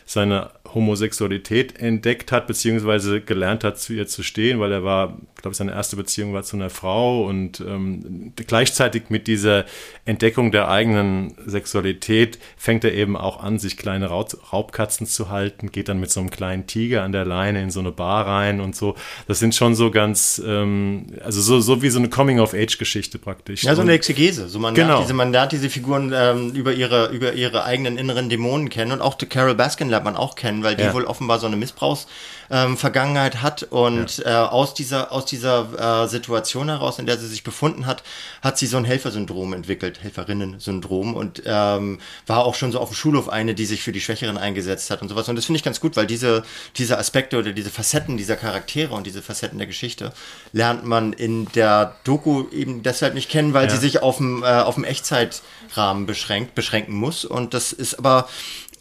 [0.08, 5.52] seine Homosexualität entdeckt hat, beziehungsweise gelernt hat, zu ihr zu stehen, weil er war, glaube
[5.52, 9.66] ich, seine erste Beziehung war zu einer Frau und ähm, gleichzeitig mit dieser
[10.06, 15.88] Entdeckung der eigenen Sexualität fängt er eben auch an, sich kleine Raubkatzen zu halten, geht
[15.88, 18.74] dann mit so einem kleinen Tiger an der Leine in so eine Bar rein und
[18.74, 18.94] so.
[19.26, 23.64] Das sind schon so ganz, ähm, also so, so wie so eine Coming-of-Age-Geschichte praktisch.
[23.64, 24.48] Ja, so eine Exegese.
[24.48, 24.88] So man, genau.
[24.88, 28.92] lernt diese, man lernt diese Figuren ähm, über, ihre, über ihre eigenen inneren Dämonen kennen
[28.92, 30.92] und auch Carol Baskin lernt lernt man auch kennen, weil die Ja.
[30.94, 36.68] wohl offenbar so eine Missbrauchsvergangenheit ähm, hat und äh, aus dieser, aus dieser äh, Situation
[36.68, 38.02] heraus, in der sie sich befunden hat,
[38.42, 42.94] hat sie so ein Helfersyndrom entwickelt, Helferinnen-Syndrom und ähm, war auch schon so auf dem
[42.94, 45.28] Schulhof eine, die sich für die Schwächeren eingesetzt hat und sowas.
[45.28, 46.42] Und das finde ich ganz gut, weil diese,
[46.76, 50.12] diese Aspekte oder diese Facetten dieser Charaktere und diese Facetten der Geschichte
[50.52, 53.70] lernt man in der Doku eben deshalb nicht kennen, weil Ja.
[53.74, 57.24] sie sich auf dem, äh, auf dem Echtzeitrahmen beschränkt, beschränken muss.
[57.24, 58.28] Und das ist aber,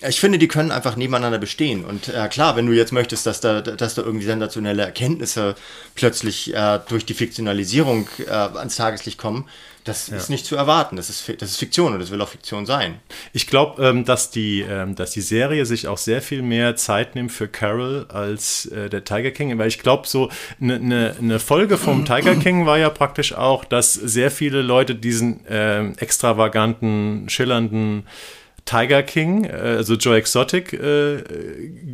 [0.07, 1.83] ich finde, die können einfach nebeneinander bestehen.
[1.83, 5.55] Und äh, klar, wenn du jetzt möchtest, dass da, dass da irgendwie sensationelle Erkenntnisse
[5.95, 9.47] plötzlich äh, durch die Fiktionalisierung äh, ans Tageslicht kommen,
[9.87, 10.97] das ist nicht zu erwarten.
[10.97, 12.99] Das ist, das ist Fiktion und das will auch Fiktion sein.
[13.31, 17.15] Ich glaube, ähm, dass, die, ähm, dass die Serie sich auch sehr viel mehr Zeit
[17.15, 20.29] nimmt für Carol als äh, der Tiger King, weil ich glaube, so
[20.59, 24.93] eine ne, ne Folge vom Tiger King war ja praktisch auch, dass sehr viele Leute
[24.93, 28.03] diesen ähm, extravaganten, schillernden
[28.67, 31.23] Tiger King, äh, also Joe Exotic, äh,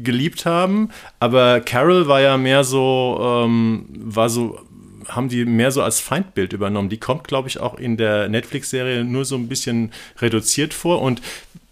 [0.03, 0.89] geliebt haben.
[1.19, 4.59] Aber Carol war ja mehr so, ähm, war so,
[5.07, 6.89] haben die mehr so als Feindbild übernommen.
[6.89, 11.21] Die kommt, glaube ich, auch in der Netflix-Serie nur so ein bisschen reduziert vor und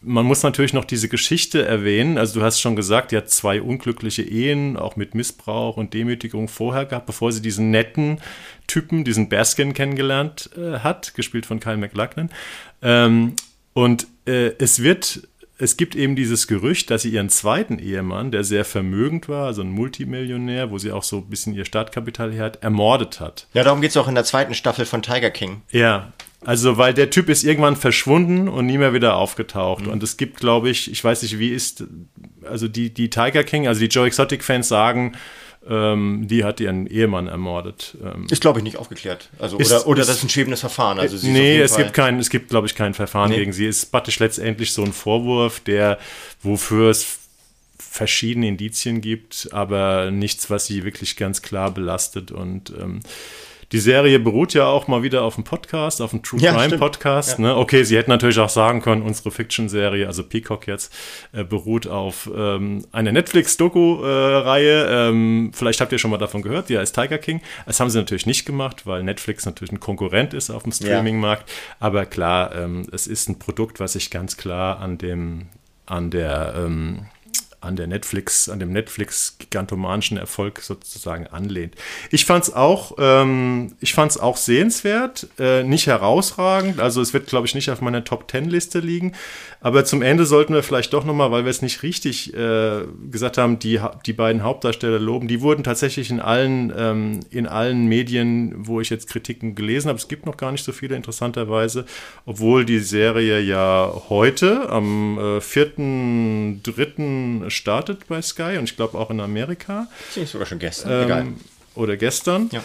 [0.04, 2.18] man muss natürlich noch diese Geschichte erwähnen.
[2.18, 6.48] Also du hast schon gesagt, die hat zwei unglückliche Ehen, auch mit Missbrauch und Demütigung
[6.48, 8.20] vorher gehabt, bevor sie diesen netten
[8.66, 12.32] Typen, diesen Baskin kennengelernt äh, hat, gespielt von Kyle MacLachlan.
[12.82, 13.36] Ähm,
[13.74, 18.44] und äh, es wird, es gibt eben dieses Gerücht, dass sie ihren zweiten Ehemann, der
[18.44, 22.46] sehr vermögend war, also ein Multimillionär, wo sie auch so ein bisschen ihr Startkapital her
[22.46, 23.48] hat, ermordet hat.
[23.54, 25.62] Ja, darum geht es auch in der zweiten Staffel von Tiger King.
[25.70, 29.86] Ja, also weil der Typ ist irgendwann verschwunden und nie mehr wieder aufgetaucht.
[29.86, 29.92] Mhm.
[29.92, 31.84] Und es gibt, glaube ich, ich weiß nicht, wie ist,
[32.44, 35.14] also die, die Tiger King, also die Joe Exotic-Fans sagen,
[35.70, 37.96] ähm, die hat ihren Ehemann ermordet.
[38.04, 39.30] Ähm, Ist, glaube ich, nicht aufgeklärt.
[39.40, 41.00] Also, Ist- oder, oder ist- das ist ein schwebendes Verfahren.
[41.00, 43.38] Also sie nee, es Fall- gibt kein, es gibt, glaube ich, kein Verfahren Nee.
[43.38, 43.68] gegen sie.
[43.68, 46.00] Es ist praktisch letztendlich so ein Vorwurf, der,
[46.42, 47.18] wofür es
[47.78, 52.32] verschiedene Indizien gibt, aber nichts, was sie wirklich ganz klar belastet.
[52.32, 53.02] Und ähm,
[53.72, 56.66] die Serie beruht ja auch mal wieder auf einem Podcast, auf einem True Ja, Crime
[56.66, 56.82] stimmt.
[56.82, 57.40] Podcast.
[57.40, 57.56] Ne?
[57.56, 60.94] Okay, sie hätten natürlich auch sagen können, unsere Fiction-Serie, also Peacock jetzt,
[61.32, 64.88] äh, beruht auf ähm, einer Netflix-Doku-Reihe.
[64.90, 67.42] ähm, vielleicht habt ihr schon mal davon gehört, die heißt Tiger King.
[67.66, 71.50] Das haben sie natürlich nicht gemacht, weil Netflix natürlich ein Konkurrent ist auf dem Streaming-Markt.
[71.80, 75.48] Aber klar, ähm, es ist ein Produkt, was sich ganz klar an dem,
[75.86, 77.06] an der ähm,
[77.62, 81.76] an der Netflix, an dem Netflix-gigantomanischen Erfolg sozusagen anlehnt.
[82.10, 86.80] Ich fand es auch, ähm, ich fand's auch sehenswert, äh, nicht herausragend.
[86.80, 89.14] Also es wird, glaube ich, nicht auf meiner Top-10-Liste liegen.
[89.64, 93.38] Aber zum Ende sollten wir vielleicht doch nochmal, weil wir es nicht richtig äh, gesagt
[93.38, 95.28] haben, die, die beiden Hauptdarsteller loben.
[95.28, 100.00] Die wurden tatsächlich in allen, ähm, in allen Medien, wo ich jetzt Kritiken gelesen habe,
[100.00, 101.86] es gibt noch gar nicht so viele interessanterweise,
[102.26, 107.52] obwohl die Serie ja heute am äh, 4.3.
[107.52, 111.06] startet bei Sky und ich glaube auch in Amerika ist sogar schon gestern.
[111.06, 111.22] Egal.
[111.22, 111.36] ähm,
[111.76, 112.50] oder gestern.
[112.52, 112.64] Ja.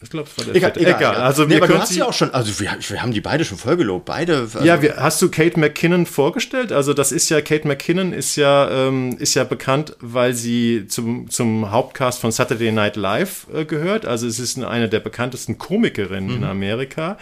[0.00, 0.88] Ich glaube, es war der Egal, vierte.
[0.88, 1.14] egal, egal.
[1.16, 3.10] Also nee, wir aber du können hast sie- ja auch schon, also wir, wir haben
[3.12, 4.04] die beide schon voll gelobt.
[4.04, 4.36] Beide.
[4.38, 6.70] Also, Ja, wir, hast du Kate McKinnon vorgestellt?
[6.70, 11.28] Also das ist ja, Kate McKinnon ist ja, ähm, ist ja bekannt, weil sie zum,
[11.30, 14.06] zum Hauptcast von Saturday Night Live äh, gehört.
[14.06, 17.18] Also es ist eine der bekanntesten Komikerinnen in Amerika.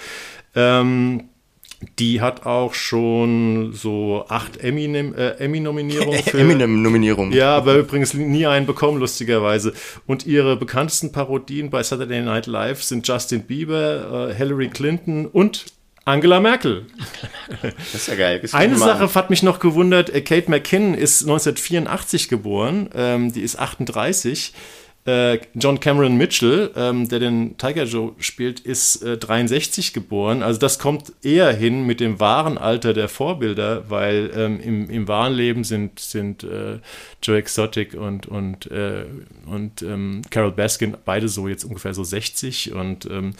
[0.55, 1.25] Ähm,
[1.99, 7.33] die hat auch schon so acht äh, Emmy-Nominierungen für Eminem-Nominierung.
[7.33, 9.73] ja, aber übrigens nie einen bekommen, lustigerweise.
[10.07, 15.67] Und ihre bekanntesten Parodien bei Saturday Night Live sind Justin Bieber, äh, Hillary Clinton und
[16.07, 16.87] Angela Merkel.
[17.61, 18.39] Das ist ja geil.
[18.41, 20.09] Das Eine Sache hat mich noch gewundert.
[20.15, 24.53] äh, Kate McKinnon ist 1984 geboren, ähm, die ist 38.
[25.07, 30.42] Äh, John Cameron Mitchell, ähm, der den Tiger Joe spielt, ist äh, 63 geboren.
[30.42, 35.07] Also das kommt eher hin mit dem wahren Alter der Vorbilder, weil ähm, im, im
[35.07, 36.81] wahren Leben sind, sind äh,
[37.23, 39.05] Joe Exotic und, und, äh,
[39.47, 43.35] und ähm, Carol Baskin beide so jetzt ungefähr so 60 und ähm,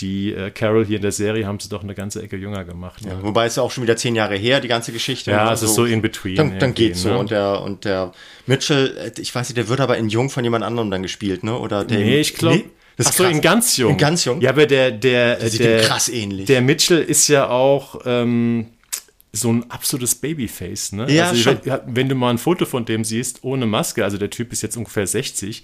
[0.00, 3.04] die äh, Carol hier in der Serie haben sie doch eine ganze Ecke jünger gemacht.
[3.04, 3.10] Ne?
[3.12, 5.30] Ja, wobei es ja auch schon wieder zehn Jahre her, die ganze Geschichte.
[5.30, 5.52] Ja, ne?
[5.52, 6.36] es ist so in between.
[6.36, 7.10] Dann, dann geht's so.
[7.10, 7.18] ne?
[7.18, 8.12] Und der, und der
[8.46, 11.44] Mitchell, äh, ich weiß nicht, der wird aber in Jung von jemand anderem dann gespielt,
[11.44, 11.58] ne?
[11.58, 12.64] Oder der Nee, ich glaube.
[12.96, 13.32] das Ach ist so, krass.
[13.32, 13.92] in ganz jung.
[13.92, 14.40] In ganz jung?
[14.40, 16.46] Ja, aber der, der, Der sieht der, krass ähnlich.
[16.46, 18.66] Der Mitchell ist ja auch ähm,
[19.32, 21.10] so ein absolutes Babyface, ne?
[21.12, 21.58] Ja, also, schon.
[21.64, 24.62] Wenn, wenn du mal ein Foto von dem siehst, ohne Maske, also der Typ ist
[24.62, 25.62] jetzt ungefähr 60,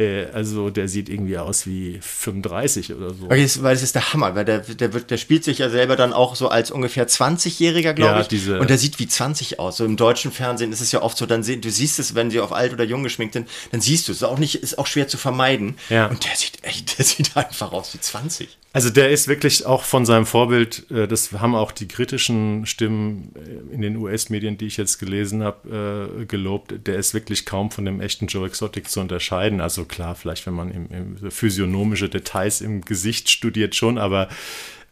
[0.00, 3.26] Äh, also der sieht irgendwie aus wie 35 oder so.
[3.26, 5.68] Okay, das, weil das ist der Hammer, weil der, der, wird, der spielt sich ja
[5.68, 8.28] selber dann auch so als ungefähr 20-Jähriger, glaube Ja, ich.
[8.28, 9.76] diese- und der sieht wie 20 aus.
[9.76, 12.40] So im deutschen Fernsehen ist es ja oft so, dann du siehst es, wenn sie
[12.40, 14.18] auf alt oder jung geschminkt sind, dann siehst du es.
[14.18, 15.76] Ist auch nicht, ist auch schwer zu vermeiden.
[15.90, 16.06] Ja.
[16.06, 18.56] Und der sieht echt, der sieht einfach aus wie 20.
[18.72, 23.32] Also der ist wirklich auch von seinem Vorbild, äh, das haben auch die kritischen Stimmen
[23.34, 26.86] äh, in den US-Medien, die ich jetzt gelesen habe, gelobt.
[26.86, 29.60] Der ist wirklich kaum von dem echten Joe Exotic zu unterscheiden.
[29.60, 34.28] Also klar, vielleicht wenn man im, im physiognomische Details im Gesicht studiert schon, aber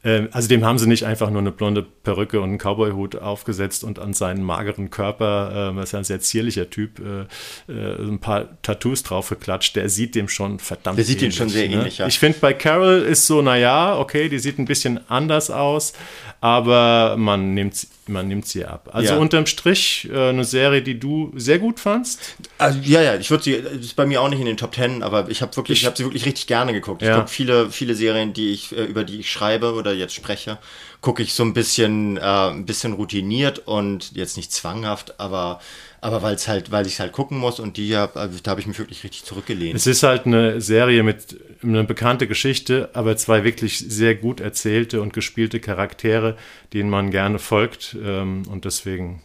[0.04, 3.84] äh, also dem haben sie nicht einfach nur eine blonde Perücke und einen Cowboyhut aufgesetzt
[3.84, 7.96] und an seinen mageren Körper, äh, das ist ja ein sehr zierlicher Typ, äh, äh,
[8.02, 9.76] ein paar Tattoos drauf geklatscht.
[9.76, 12.06] Der sieht dem schon verdammt Der sieht dem schon sehr ähnlich, ja.
[12.06, 15.92] Ich finde bei Carol ist so, naja, okay, die sieht ein bisschen anders aus,
[16.40, 18.90] aber man nimmt, man nimmt sie ab.
[18.92, 19.18] Also Ja.
[19.20, 22.20] unterm Strich äh, eine Serie, die du sehr gut fandst.
[22.58, 25.02] Also, ja, ja, ich würde sie, ist bei mir auch nicht in den Top Ten,
[25.02, 27.02] aber ich habe wirklich, Ich- ich habe sie wirklich richtig gerne geguckt.
[27.02, 27.16] Ich Ja.
[27.16, 30.58] gucke viele, viele Serien, die ich, äh, über die ich schreibe oder jetzt spreche,
[31.00, 35.60] gucke ich so ein bisschen, äh, ein bisschen routiniert und jetzt nicht zwanghaft, aber,
[36.00, 38.52] aber weil es halt, weil ich es halt gucken muss und die, hab, also, da
[38.52, 39.74] habe ich mich wirklich richtig zurückgelehnt.
[39.74, 45.02] Es ist halt eine Serie mit einer bekannte Geschichte, aber zwei wirklich sehr gut erzählte
[45.02, 46.36] und gespielte Charaktere,
[46.72, 47.96] denen man gerne folgt.
[48.02, 49.22] Ähm, und deswegen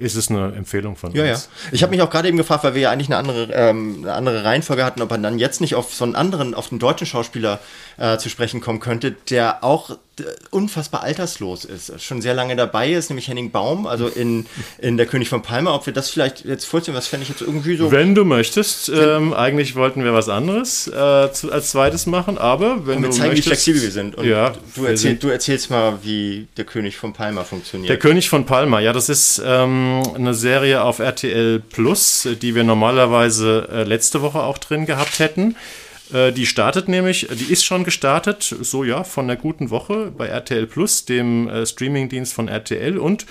[0.00, 1.32] ist es eine Empfehlung von Ja, ja.
[1.34, 1.50] uns.
[1.72, 4.14] Ich habe mich auch gerade eben gefragt, weil wir ja eigentlich eine andere, ähm, eine
[4.14, 7.06] andere Reihenfolge hatten, ob man dann jetzt nicht auf so einen anderen, auf den deutschen
[7.06, 7.60] Schauspieler
[7.98, 9.94] äh, zu sprechen kommen könnte, der auch äh,
[10.50, 14.46] unfassbar alterslos ist, schon sehr lange dabei ist, nämlich Henning Baum, also in,
[14.78, 15.74] in Der König von Palma.
[15.74, 17.90] Ob wir das vielleicht jetzt vorziehen, was fände ich jetzt irgendwie so.
[17.90, 22.86] Wenn du möchtest, ähm, eigentlich wollten wir was anderes äh, zu, als zweites machen, aber
[22.86, 24.16] wenn wir du zeigen, wie möchtest, flexibel wir sind.
[24.16, 27.90] Und ja, du, erzähl, du erzählst mal, wie Der König von Palma funktioniert.
[27.90, 32.54] Der König von Palma, ja, das ist ähm, eine Serie auf RTL Plus, äh, die
[32.54, 35.56] wir normalerweise äh, letzte Woche auch drin gehabt hätten.
[36.12, 40.26] Äh, die startet nämlich, die ist schon gestartet, so ja, von einer guten Woche bei
[40.26, 43.26] RTL Plus, dem äh, Streamingdienst von RTL und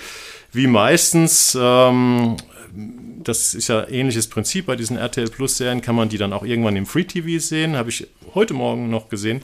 [0.52, 2.36] wie meistens, ähm,
[3.22, 6.42] das ist ja ähnliches Prinzip bei diesen RTL Plus Serien, kann man die dann auch
[6.42, 9.42] irgendwann im Free TV sehen, habe ich heute Morgen noch gesehen.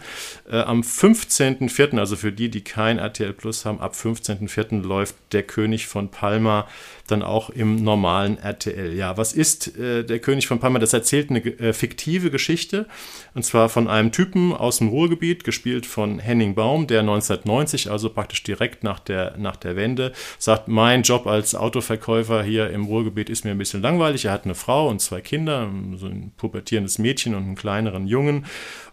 [0.50, 4.82] Äh, am 15.04., also für die, die kein RTL Plus haben, ab 15.04.
[4.82, 6.66] läuft Der König von Palma
[7.06, 8.92] dann auch im normalen RTL.
[8.94, 10.78] Ja, was ist äh, Der König von Palma?
[10.78, 12.86] Das erzählt eine äh, fiktive Geschichte
[13.34, 18.10] und zwar von einem Typen aus dem Ruhrgebiet, gespielt von Henning Baum, der 1990, also
[18.10, 23.30] praktisch direkt nach der, nach der Wende, sagt, mein Job als Autoverkäufer hier im Ruhrgebiet
[23.30, 24.24] ist mir ein bisschen langweilig.
[24.24, 28.46] Er hat eine Frau und zwei Kinder, so ein pubertierendes Mädchen und einen kleineren Jungen.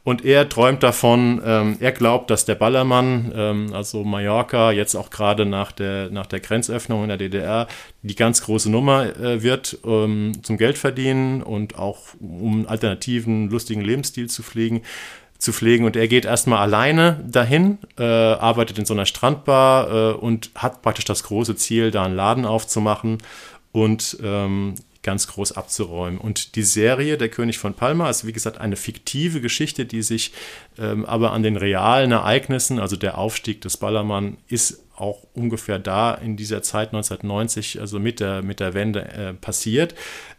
[0.03, 5.09] Und er träumt davon, ähm, er glaubt, dass der Ballermann, ähm, also Mallorca, jetzt auch
[5.09, 7.67] gerade nach der, nach der Grenzöffnung in der DDR,
[8.01, 13.49] die ganz große Nummer äh, wird ähm, zum Geld verdienen und auch um einen alternativen,
[13.49, 14.81] lustigen Lebensstil zu pflegen
[15.43, 20.13] zu pflegen und er geht erstmal alleine dahin, äh, arbeitet in so einer Strandbar äh,
[20.13, 23.17] und hat praktisch das große Ziel, da einen Laden aufzumachen
[23.73, 26.17] und ähm, ganz groß abzuräumen.
[26.17, 30.31] Und die Serie Der König von Palma ist, wie gesagt, eine fiktive Geschichte, die sich
[30.79, 36.13] ähm, aber an den realen Ereignissen, also der Aufstieg des Ballermann, ist auch ungefähr da
[36.13, 39.93] in dieser Zeit 1990, also mit der, mit der Wende äh, passiert.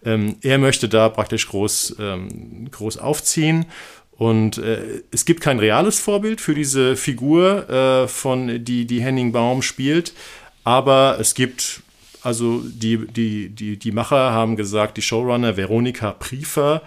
[0.04, 3.66] Ähm, er möchte da praktisch groß, ähm, groß aufziehen.
[4.12, 9.32] Und äh, es gibt kein reales Vorbild für diese Figur, äh, von die, die Henning
[9.32, 10.14] Baum spielt,
[10.62, 11.82] aber es gibt
[12.24, 16.82] also die, die, die, die Macher haben gesagt, die Showrunner Veronika Priefer,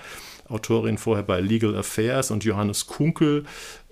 [0.50, 3.46] Autorin vorher bei Legal Affairs und Johannes Kunkel,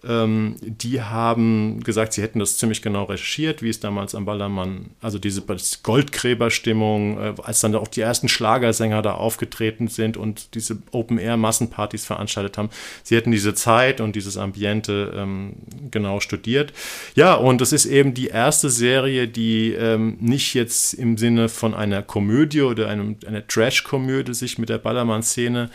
[0.08, 5.18] die haben gesagt, sie hätten das ziemlich genau recherchiert, wie es damals am Ballermann, also
[5.18, 5.41] diese
[5.82, 12.58] Goldgräberstimmung, äh, als dann auch die ersten Schlagersänger da aufgetreten sind und diese Open-Air-Massenpartys veranstaltet
[12.58, 12.70] haben.
[13.02, 15.54] Sie hätten diese Zeit und dieses Ambiente ähm,
[15.89, 16.72] genau studiert.
[17.15, 21.74] Ja, und es ist eben die erste Serie, die ähm, nicht jetzt im Sinne von
[21.74, 25.72] einer Komödie oder einem, einer Trash-Komödie sich mit der Ballermann-Szene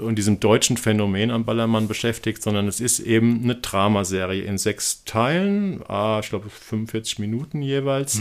[0.00, 5.04] und diesem deutschen Phänomen am Ballermann beschäftigt, sondern es ist eben eine Dramaserie in sechs
[5.04, 8.20] Teilen, ah, ich glaube 45 Minuten jeweils.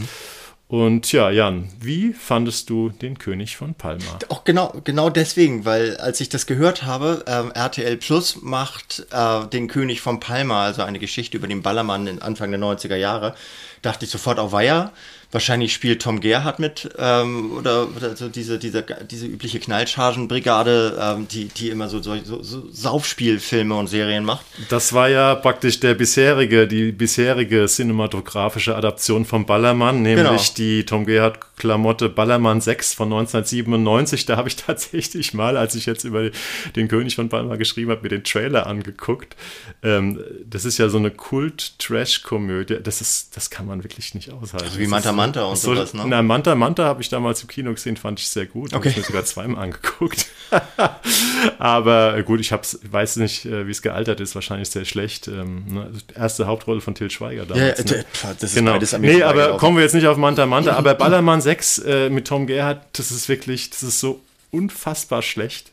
[0.69, 4.19] Und ja, Jan, wie fandest du den König von Palma?
[4.29, 9.47] Auch genau, genau deswegen, weil als ich das gehört habe, ähm, RTL Plus macht äh,
[9.47, 13.33] den König von Palma, also eine Geschichte über den Ballermann in Anfang der 90er Jahre,
[13.81, 14.93] dachte ich sofort auf Weiher.
[15.31, 21.27] Wahrscheinlich spielt Tom Gerhardt mit ähm, oder, oder so diese, diese, diese übliche Knallchargenbrigade, ähm,
[21.27, 24.43] die, die immer so, so, so Saufspielfilme und Serien macht.
[24.69, 30.57] Das war ja praktisch der bisherige, die bisherige cinematografische Adaption vom Ballermann, nämlich genau.
[30.57, 34.25] die Tom Gerhardt-Klamotte Ballermann 6 von 1997.
[34.25, 36.31] Da habe ich tatsächlich mal, als ich jetzt über
[36.75, 39.35] den König von Palma geschrieben habe, mir den Trailer angeguckt.
[39.83, 42.77] Ähm, das ist ja so eine Kult-Trash-Komödie.
[42.81, 44.65] Das ist, das kann man wirklich nicht aushalten.
[44.65, 46.03] Also wie Manta Manta und so, sowas, ne?
[46.07, 48.73] Na, Manta Manta habe ich damals im Kino gesehen, fand ich sehr gut.
[48.73, 48.75] Okay.
[48.75, 50.27] Habe ich mir sogar zweimal angeguckt.
[51.59, 55.27] Aber äh, gut, ich hab's, weiß nicht, äh, wie es gealtert ist, wahrscheinlich sehr schlecht.
[55.27, 55.91] Ähm, ne?
[56.15, 57.79] Erste Hauptrolle von Till Schweiger damals.
[57.79, 58.05] Ja, ne?
[58.21, 58.73] das ist genau.
[58.73, 60.73] beides Nee, aber kommen wir jetzt nicht auf Manta Manta.
[60.73, 65.71] aber Ballermann 6 äh, mit Tom Gerhardt, das ist wirklich, das ist so unfassbar schlecht.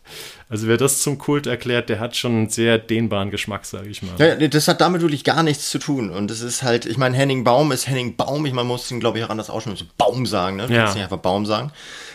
[0.48, 4.02] Also wer das zum Kult erklärt, der hat schon einen sehr dehnbaren Geschmack, sage ich
[4.02, 4.12] mal.
[4.18, 6.10] Ja, das hat damit wirklich gar nichts zu tun.
[6.10, 8.46] Und das ist halt, ich meine, Henning Baum ist Henning Baum.
[8.46, 9.76] Ich meine, man muss ihn, glaube ich, auch anders aussprechen.
[9.76, 10.68] So Baum sagen, ne?
[10.68, 10.84] Du ja.
[10.84, 11.72] nicht einfach Baum sagen.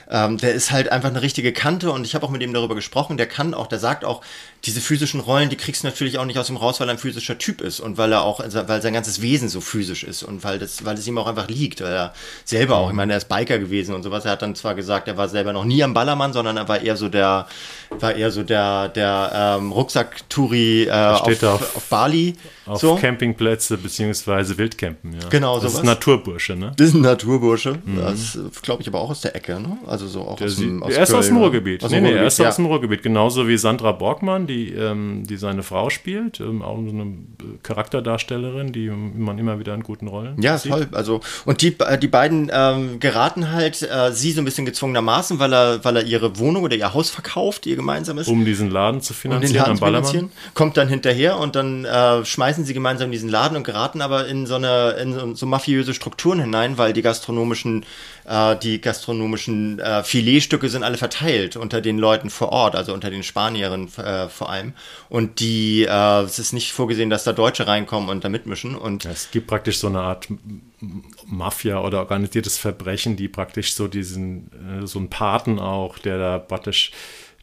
[0.10, 2.76] Ähm, der ist halt einfach eine richtige Kante und ich habe auch mit ihm darüber
[2.76, 3.18] gesprochen.
[3.18, 4.22] Der kann auch, der sagt auch,
[4.66, 7.00] diese physischen Rollen, die kriegst du natürlich auch nicht aus ihm raus, weil er ein
[7.00, 10.22] physischer Typ ist und weil er auch, also, weil sein ganzes Wesen so physisch ist
[10.22, 12.14] und weil das, weil es ihm auch einfach liegt, weil er
[12.46, 14.26] selber auch, ich meine, er ist Biker gewesen und sowas.
[14.26, 16.80] Er hat dann zwar gesagt, er war selber noch nie am Ballermann, sondern er war
[16.80, 17.48] eher so der,
[17.90, 22.36] war eher so der, der ähm, Rucksack-Touri äh, auf, auf, auf, Bali.
[22.68, 22.96] Auf so.
[22.96, 25.30] Campingplätze beziehungsweise Wildcampen, ja.
[25.30, 25.64] Genau, so.
[25.64, 25.84] Das sowas.
[25.84, 26.74] ist Naturbursche, ne?
[26.78, 27.80] Das ist ein Naturbursche.
[27.84, 27.98] Mhm.
[27.98, 29.78] Das glaube ich aber auch aus der Ecke, ne?
[29.92, 31.84] Also so auch der aus dem aus Er ist aus dem Ruhrgebiet.
[31.84, 32.48] Aus nee, nee, er ist ja.
[32.48, 33.04] aus dem Ruhrgebiet.
[33.04, 36.40] Genauso wie Sandra Borgmann, die, ähm, die seine Frau spielt.
[36.40, 37.14] Ähm, auch so eine
[37.62, 40.72] Charakterdarstellerin, die man immer wieder in guten Rollen Ja, sieht.
[40.72, 40.88] toll.
[40.94, 45.40] Also, und die, äh, die beiden ähm, geraten halt, äh, sie so ein bisschen gezwungenermaßen,
[45.40, 48.30] weil er, weil er ihre Wohnung oder ihr Haus verkauft, ihr gemeinsames.
[48.30, 50.32] Um diesen Laden zu finanzieren um den Laden am Ballermann.
[50.54, 54.28] Kommt dann hinterher und dann äh, schmeißen sie gemeinsam in diesen Laden und geraten aber
[54.28, 57.84] in so eine in so, so mafiöse Strukturen hinein, weil die gastronomischen
[58.26, 63.10] äh, die gastronomischen äh, Filetstücke sind alle verteilt unter den Leuten vor Ort, also unter
[63.10, 64.74] den Spanierinnen äh, vor allem.
[65.10, 68.76] Und die äh, es ist nicht vorgesehen, dass da Deutsche reinkommen und da mitmischen.
[68.76, 70.28] Und ja, es gibt praktisch so eine Art
[71.26, 76.40] Mafia oder organisiertes Verbrechen, die praktisch so diesen äh, so einen Paten auch, der da
[76.40, 76.92] praktisch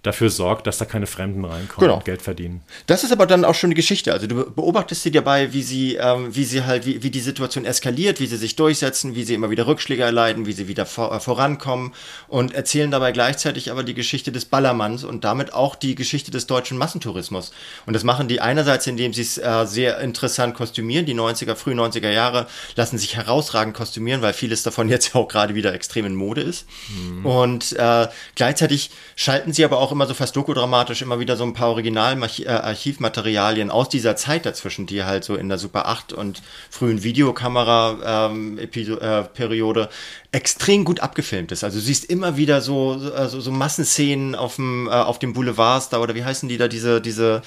[0.08, 1.96] dafür sorgt, dass da keine Fremden reinkommen genau.
[1.96, 2.62] und Geld verdienen.
[2.86, 4.12] Das ist aber dann auch schon die Geschichte.
[4.12, 7.64] Also du beobachtest sie dabei, wie sie, ähm, wie sie halt, wie, wie die Situation
[7.64, 11.12] eskaliert, wie sie sich durchsetzen, wie sie immer wieder Rückschläge erleiden, wie sie wieder vor,
[11.14, 11.92] äh, vorankommen
[12.26, 16.46] und erzählen dabei gleichzeitig aber die Geschichte des Ballermanns und damit auch die Geschichte des
[16.46, 17.50] deutschen Massentourismus.
[17.84, 21.04] Und das machen die einerseits, indem sie es äh, sehr interessant kostümieren.
[21.04, 25.54] Die 90er, früh 90er Jahre lassen sich herausragend kostümieren, weil vieles davon jetzt auch gerade
[25.54, 26.66] wieder extrem in Mode ist.
[26.88, 27.26] Mhm.
[27.26, 31.42] Und äh, gleichzeitig schalten sie aber auch auch immer so fast dokudramatisch immer wieder so
[31.42, 36.40] ein paar Original-Archivmaterialien aus dieser Zeit dazwischen, die halt so in der Super 8 und
[36.70, 39.90] frühen Videokamera-Periode ähm, äh,
[40.30, 41.64] extrem gut abgefilmt ist.
[41.64, 45.88] Also du siehst immer wieder so, so, so Massenszenen auf dem, äh, auf dem Boulevards
[45.88, 47.42] da oder wie heißen die da, diese, diese,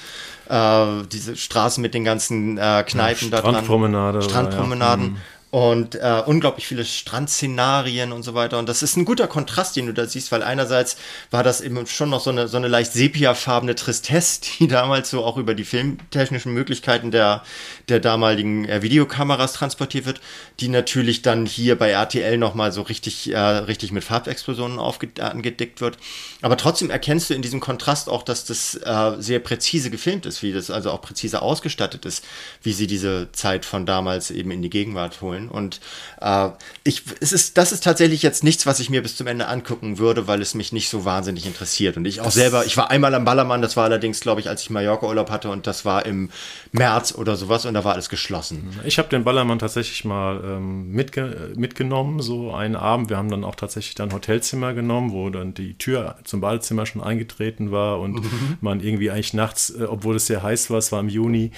[0.50, 3.54] äh, diese Straßen mit den ganzen äh, Kneipen ja, da dran.
[3.54, 4.20] Strandpromenade.
[4.20, 5.14] Strandpromenaden.
[5.14, 5.20] Ja.
[5.52, 8.58] Und äh, unglaublich viele Strandszenarien und so weiter.
[8.58, 10.96] Und das ist ein guter Kontrast, den du da siehst, weil einerseits
[11.30, 15.22] war das eben schon noch so eine, so eine leicht sepiafarbene Tristesse, die damals so
[15.22, 17.42] auch über die filmtechnischen Möglichkeiten der,
[17.90, 20.22] der damaligen äh, Videokameras transportiert wird,
[20.60, 25.98] die natürlich dann hier bei RTL nochmal so richtig, äh, richtig mit Farbexplosionen angedickt wird.
[26.40, 30.42] Aber trotzdem erkennst du in diesem Kontrast auch, dass das äh, sehr präzise gefilmt ist,
[30.42, 32.24] wie das also auch präzise ausgestattet ist,
[32.62, 35.62] wie sie diese Zeit von damals eben in die Gegenwart holen wollen.
[35.62, 35.80] Und
[36.20, 36.48] äh,
[36.84, 39.98] ich, es ist, das ist tatsächlich jetzt nichts, was ich mir bis zum Ende angucken
[39.98, 41.96] würde, weil es mich nicht so wahnsinnig interessiert.
[41.96, 44.48] Und ich auch das selber, ich war einmal am Ballermann, das war allerdings, glaube ich,
[44.48, 46.30] als ich Mallorca-Urlaub hatte und das war im
[46.72, 48.78] März oder sowas und da war alles geschlossen.
[48.84, 53.10] Ich habe den Ballermann tatsächlich mal ähm, mitge mitgenommen, so einen Abend.
[53.10, 57.02] Wir haben dann auch tatsächlich dann Hotelzimmer genommen, wo dann die Tür zum Badezimmer schon
[57.02, 58.58] eingetreten war und mhm.
[58.60, 61.52] man irgendwie eigentlich nachts, äh, obwohl es sehr heiß war, es war im Juni,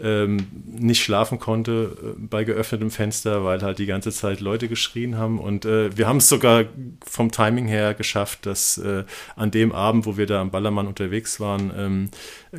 [0.00, 5.16] ähm, nicht schlafen konnte äh, bei geöffnetem Fenster, weil halt die ganze Zeit Leute geschrien
[5.16, 5.38] haben.
[5.38, 6.64] Und äh, wir haben es sogar
[7.04, 9.04] vom Timing her geschafft, dass äh,
[9.36, 12.10] an dem Abend, wo wir da am Ballermann unterwegs waren, ähm,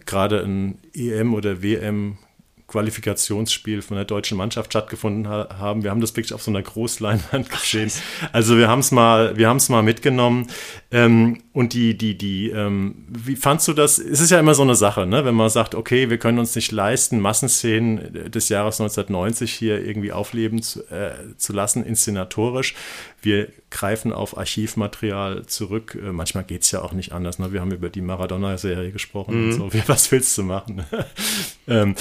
[0.05, 2.17] gerade ein EM oder WM
[2.69, 5.83] Qualifikationsspiel von der deutschen Mannschaft stattgefunden ha haben.
[5.83, 7.91] Wir haben das wirklich auf so einer Großleinwand gesehen.
[8.31, 10.47] Also wir haben es mal, wir haben es mal mitgenommen.
[10.91, 13.97] Ähm, und die, die, die, ähm, wie fandst du das?
[13.97, 15.25] Es ist ja immer so eine Sache, ne?
[15.25, 20.11] wenn man sagt, okay, wir können uns nicht leisten, Massenszenen des Jahres 1990 hier irgendwie
[20.11, 22.75] aufleben zu, äh, zu lassen, inszenatorisch.
[23.21, 25.97] Wir greifen auf Archivmaterial zurück.
[26.01, 27.39] Äh, manchmal geht es ja auch nicht anders.
[27.39, 27.51] Ne?
[27.51, 29.61] Wir haben über die Maradona-Serie gesprochen mhm.
[29.61, 29.79] und so.
[29.87, 30.85] Was willst du machen?
[31.67, 31.95] ähm,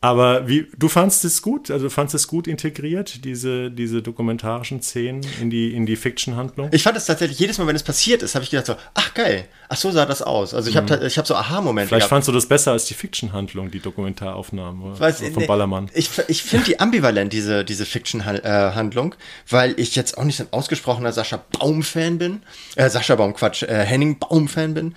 [0.00, 1.72] Aber wie, du fandst es gut?
[1.72, 6.68] Also du fandst es gut integriert, diese, diese dokumentarischen Szenen in die, in die Fiction-Handlung?
[6.72, 9.12] Ich fand es tatsächlich, jedes Mal, wenn es passiert ist, habe ich gedacht so, ach
[9.14, 10.54] geil, ach so sah das aus.
[10.54, 11.04] Also ich habe mhm.
[11.04, 12.10] ich hab so Aha-Momente Vielleicht gehabt.
[12.10, 15.90] fandst du das besser als die Fiction-Handlung, die Dokumentaraufnahmen Weiß, von nee, Ballermann.
[15.94, 19.16] Ich, ich finde die ambivalent, diese, diese Fiction-Handlung,
[19.48, 22.42] weil ich jetzt auch nicht so ein ausgesprochener Sascha Baum-Fan bin.
[22.76, 24.94] Äh, Sascha Baum, Quatsch, äh, Henning Baum-Fan bin.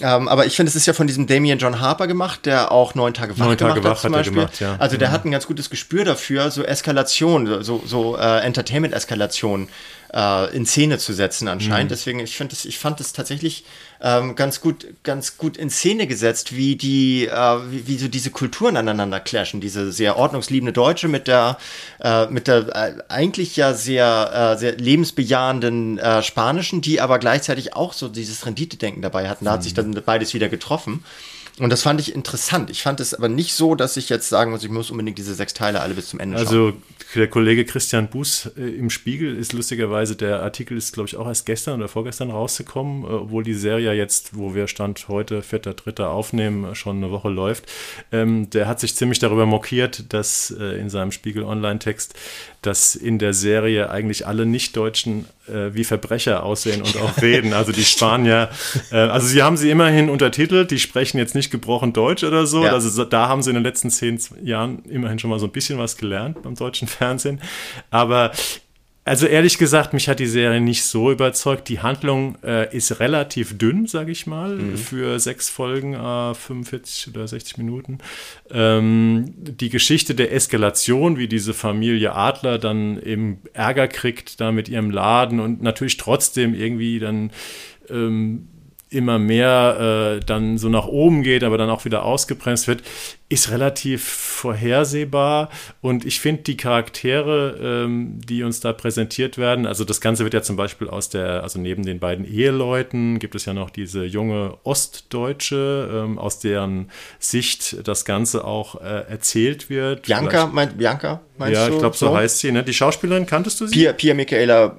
[0.00, 2.94] Ähm, aber ich finde, es ist ja von diesem Damien John Harper gemacht, der auch
[2.94, 4.34] neun Tage wach neun Tage gemacht wach hat, zum Beispiel.
[4.34, 4.76] Gemacht, ja.
[4.78, 5.12] Also der mhm.
[5.12, 9.68] hat ein ganz gutes Gespür dafür, so Eskalation, so, so äh, Entertainment-Eskalation
[10.12, 11.90] äh, in Szene zu setzen anscheinend.
[11.90, 11.94] Mhm.
[11.94, 13.64] Deswegen, ich, find ich fand es tatsächlich
[14.04, 18.30] ähm, ganz gut, ganz gut in Szene gesetzt, wie die, äh, wie, wie, so diese
[18.30, 19.62] Kulturen aneinander clashen.
[19.62, 21.56] Diese sehr ordnungsliebende Deutsche mit der,
[22.00, 27.74] äh, mit der äh, eigentlich ja sehr, äh, sehr lebensbejahenden äh, Spanischen, die aber gleichzeitig
[27.74, 29.46] auch so dieses Rendite-Denken dabei hatten.
[29.46, 29.94] Da hat sich mhm.
[29.94, 31.02] dann beides wieder getroffen.
[31.60, 32.68] Und das fand ich interessant.
[32.68, 35.34] Ich fand es aber nicht so, dass ich jetzt sagen muss, ich muss unbedingt diese
[35.34, 36.66] sechs Teile alle bis zum Ende also, schauen.
[36.66, 41.16] Also der Kollege Christian Buß äh, im Spiegel ist lustigerweise, der Artikel ist, glaube ich,
[41.16, 45.42] auch erst gestern oder vorgestern rausgekommen, äh, obwohl die Serie jetzt, wo wir Stand heute,
[45.42, 46.02] 4.3.
[46.04, 47.66] aufnehmen, schon eine Woche läuft.
[48.10, 52.14] Ähm, der hat sich ziemlich darüber mokiert, dass äh, in seinem Spiegel Online-Text,
[52.62, 57.52] dass in der Serie eigentlich alle Nicht-Deutschen äh, wie Verbrecher aussehen und auch reden.
[57.52, 58.48] Also die Spanier,
[58.90, 62.64] äh, also sie haben sie immerhin untertitelt, die sprechen jetzt nicht gebrochen Deutsch oder so.
[62.64, 62.72] Ja.
[62.72, 65.78] Also da haben sie in den letzten zehn Jahren immerhin schon mal so ein bisschen
[65.78, 67.40] was gelernt beim deutschen Fernsehen.
[67.90, 68.32] Aber
[69.06, 71.68] also ehrlich gesagt, mich hat die Serie nicht so überzeugt.
[71.68, 74.78] Die Handlung äh, ist relativ dünn, sage ich mal, mhm.
[74.78, 77.98] für sechs Folgen, äh, 45 oder 60 Minuten.
[78.50, 84.70] Ähm, die Geschichte der Eskalation, wie diese Familie Adler dann eben Ärger kriegt da mit
[84.70, 87.30] ihrem Laden und natürlich trotzdem irgendwie dann
[87.90, 88.48] ähm,
[88.88, 92.82] immer mehr äh, dann so nach oben geht, aber dann auch wieder ausgebremst wird,
[93.28, 95.48] ist relativ vorhersehbar.
[95.80, 100.34] Und ich finde die Charaktere, ähm, die uns da präsentiert werden, also das Ganze wird
[100.34, 104.04] ja zum Beispiel aus der, also neben den beiden Eheleuten gibt es ja noch diese
[104.04, 110.02] junge Ostdeutsche, ähm, aus deren Sicht das Ganze auch äh, erzählt wird.
[110.02, 111.20] Bianca, Vielleicht, meint Bianca?
[111.38, 112.52] Meinst ja, ich glaube, so, so heißt sie.
[112.52, 112.62] Ne?
[112.62, 113.74] Die Schauspielerin, kanntest du sie?
[113.74, 114.78] Pia, Pia Michaela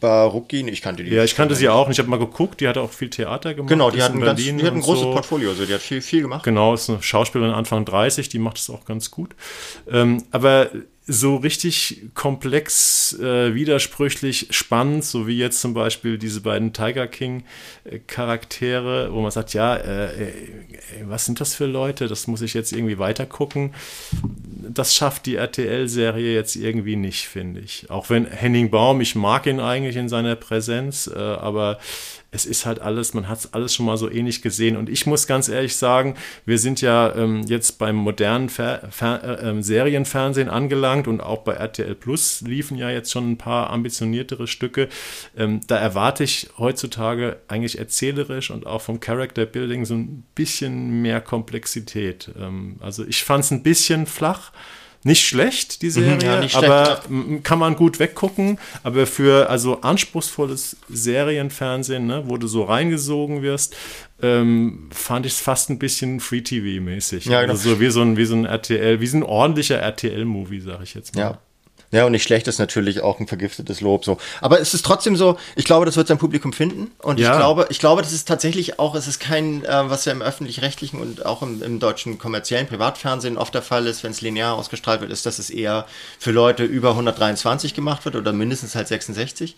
[0.00, 1.10] Baruckin, ich kannte die.
[1.10, 3.54] Ja, ich kannte sie auch und ich habe mal geguckt, die hat auch viel Theater
[3.54, 3.68] gemacht.
[3.68, 5.12] Genau, die hat, ein, ganz, die hat ein großes so.
[5.12, 6.42] Portfolio, also die hat viel, viel gemacht.
[6.42, 9.34] Genau, ist eine Schauspielerin Anfang 30, die macht es auch ganz gut.
[9.88, 10.70] Ähm, aber
[11.12, 19.12] so richtig komplex, äh, widersprüchlich, spannend, so wie jetzt zum Beispiel diese beiden Tiger King-Charaktere,
[19.12, 20.32] wo man sagt, ja, äh, äh,
[21.04, 22.06] was sind das für Leute?
[22.06, 23.74] Das muss ich jetzt irgendwie weiter gucken.
[24.68, 27.90] Das schafft die RTL-Serie jetzt irgendwie nicht, finde ich.
[27.90, 31.80] Auch wenn Henning Baum, ich mag ihn eigentlich in seiner Präsenz, äh, aber
[32.32, 34.76] es ist halt alles, man hat es alles schon mal so ähnlich gesehen.
[34.76, 36.14] Und ich muss ganz ehrlich sagen,
[36.46, 41.38] wir sind ja ähm, jetzt beim modernen Fer Fer äh, ähm, Serienfernsehen angelangt und auch
[41.38, 44.88] bei RTL Plus liefen ja jetzt schon ein paar ambitioniertere Stücke.
[45.36, 51.02] Ähm, da erwarte ich heutzutage eigentlich erzählerisch und auch vom Character Building so ein bisschen
[51.02, 52.30] mehr Komplexität.
[52.38, 54.52] Ähm, also ich fand es ein bisschen flach
[55.02, 57.38] nicht schlecht, die mhm, Serie, ja, schlecht, aber ja.
[57.42, 58.58] kann man gut weggucken.
[58.82, 63.76] Aber für also anspruchsvolles Serienfernsehen, ne, wo du so reingesogen wirst,
[64.22, 67.24] ähm, fand ich es fast ein bisschen Free-TV-mäßig.
[67.26, 67.54] Ja, genau.
[67.54, 70.82] Also so wie so ein, wie so ein RTL, wie so ein ordentlicher RTL-Movie, sag
[70.82, 71.20] ich jetzt mal.
[71.22, 71.38] Ja,
[71.92, 74.18] ja, und nicht schlecht ist natürlich auch ein vergiftetes Lob so.
[74.40, 76.92] Aber es ist trotzdem so, ich glaube, das wird sein Publikum finden.
[76.98, 77.32] Und ja.
[77.32, 80.22] ich glaube, ich glaube, das ist tatsächlich auch, es ist kein, äh, was ja im
[80.22, 84.54] öffentlich-rechtlichen und auch im, im, deutschen kommerziellen Privatfernsehen oft der Fall ist, wenn es linear
[84.54, 85.86] ausgestrahlt wird, ist, dass es eher
[86.18, 89.56] für Leute über 123 gemacht wird oder mindestens halt 66.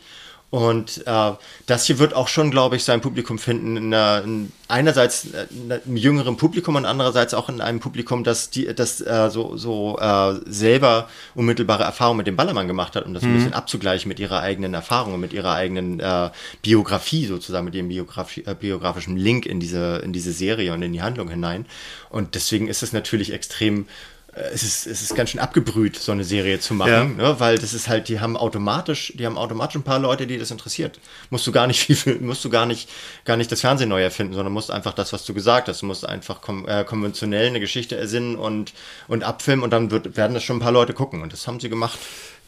[0.53, 1.32] Und äh,
[1.64, 3.78] das hier wird auch schon, glaube ich, sein Publikum finden.
[3.78, 8.50] In einer, in einerseits in einem jüngeren Publikum und andererseits auch in einem Publikum, das,
[8.50, 13.14] die, das äh, so, so äh, selber unmittelbare Erfahrungen mit dem Ballermann gemacht hat, um
[13.14, 13.30] das mhm.
[13.30, 16.28] ein bisschen abzugleichen mit ihrer eigenen Erfahrung, mit ihrer eigenen äh,
[16.61, 20.92] Biografie sozusagen, mit ihrem Biografi äh, biografischen Link in diese, in diese Serie und in
[20.92, 21.64] die Handlung hinein.
[22.11, 26.11] Und deswegen ist es natürlich extrem äh, es ist, es ist ganz schön abgebrüht, so
[26.11, 27.05] eine Serie zu machen, ja.
[27.05, 27.35] ne?
[27.39, 30.51] weil das ist halt, die haben automatisch, die haben automatisch ein paar Leute, die das
[30.51, 30.99] interessiert.
[31.28, 32.89] Musst du gar nicht viel, musst du gar nicht,
[33.26, 35.87] gar nicht das Fernsehen neu erfinden, sondern musst einfach das, was du gesagt hast, du
[35.87, 38.72] musst einfach kom äh, konventionell eine Geschichte ersinnen und,
[39.07, 41.61] und abfilmen und dann wird, werden das schon ein paar Leute gucken und das haben
[41.61, 41.99] sie gemacht.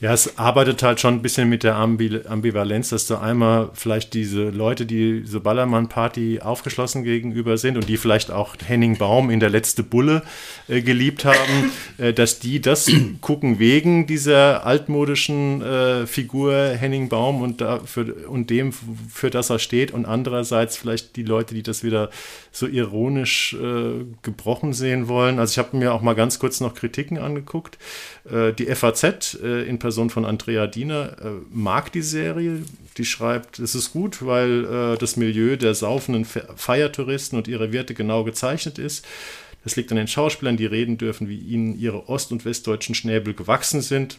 [0.00, 4.50] Ja, es arbeitet halt schon ein bisschen mit der Ambivalenz, dass du einmal vielleicht diese
[4.50, 9.50] Leute, die so Ballermann-Party aufgeschlossen gegenüber sind und die vielleicht auch Henning Baum in der
[9.50, 10.22] letzte Bulle
[10.68, 12.90] äh, geliebt haben, äh, dass die das
[13.20, 18.72] gucken wegen dieser altmodischen äh, Figur Henning Baum und, dafür, und dem,
[19.08, 22.10] für das er steht und andererseits vielleicht die Leute, die das wieder
[22.54, 25.40] so ironisch äh, gebrochen sehen wollen.
[25.40, 27.78] Also ich habe mir auch mal ganz kurz noch Kritiken angeguckt.
[28.30, 32.62] Äh, die FAZ äh, in Person von Andrea Diener äh, mag die Serie.
[32.96, 38.22] Die schreibt, es ist gut, weil das Milieu der saufenden Feiertouristen und ihre Wirte genau
[38.22, 39.04] gezeichnet ist.
[39.64, 43.34] Das liegt an den Schauspielern, die reden dürfen, wie ihnen ihre ost- und westdeutschen Schnäbel
[43.34, 44.18] gewachsen sind.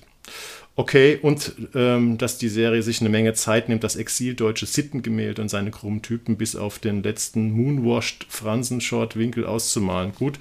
[0.78, 5.48] Okay, und ähm, dass die Serie sich eine Menge Zeit nimmt, das exildeutsche Sittengemälde und
[5.48, 10.12] seine krummen Typen bis auf den letzten Moonwashed Fransen-Short-Winkel auszumalen.
[10.14, 10.38] Gut.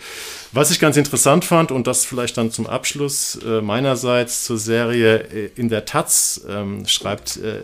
[0.50, 5.18] Was ich ganz interessant fand, und das vielleicht dann zum Abschluss äh, meinerseits zur Serie
[5.18, 7.60] äh, in der Taz, ähm, schreibt, äh,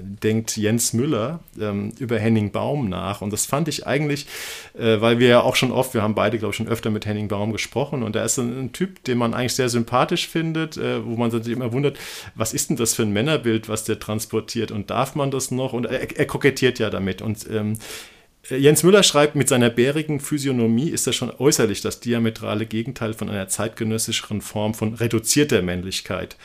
[0.00, 3.20] denkt Jens Müller ähm, über Henning Baum nach.
[3.20, 4.26] Und das fand ich eigentlich,
[4.74, 7.06] äh, weil wir ja auch schon oft, wir haben beide, glaube ich, schon öfter mit
[7.06, 10.76] Henning Baum gesprochen, und er ist ein, ein Typ, den man eigentlich sehr sympathisch findet,
[10.76, 11.98] äh, wo man sich immer wundert,
[12.34, 15.72] was ist denn das für ein Männerbild, was der transportiert und darf man das noch?
[15.72, 17.22] Und er, er kokettiert ja damit.
[17.22, 17.78] Und ähm,
[18.48, 23.30] Jens Müller schreibt, mit seiner bärigen Physiognomie ist er schon äußerlich das diametrale Gegenteil von
[23.30, 26.36] einer zeitgenössischeren Form von reduzierter Männlichkeit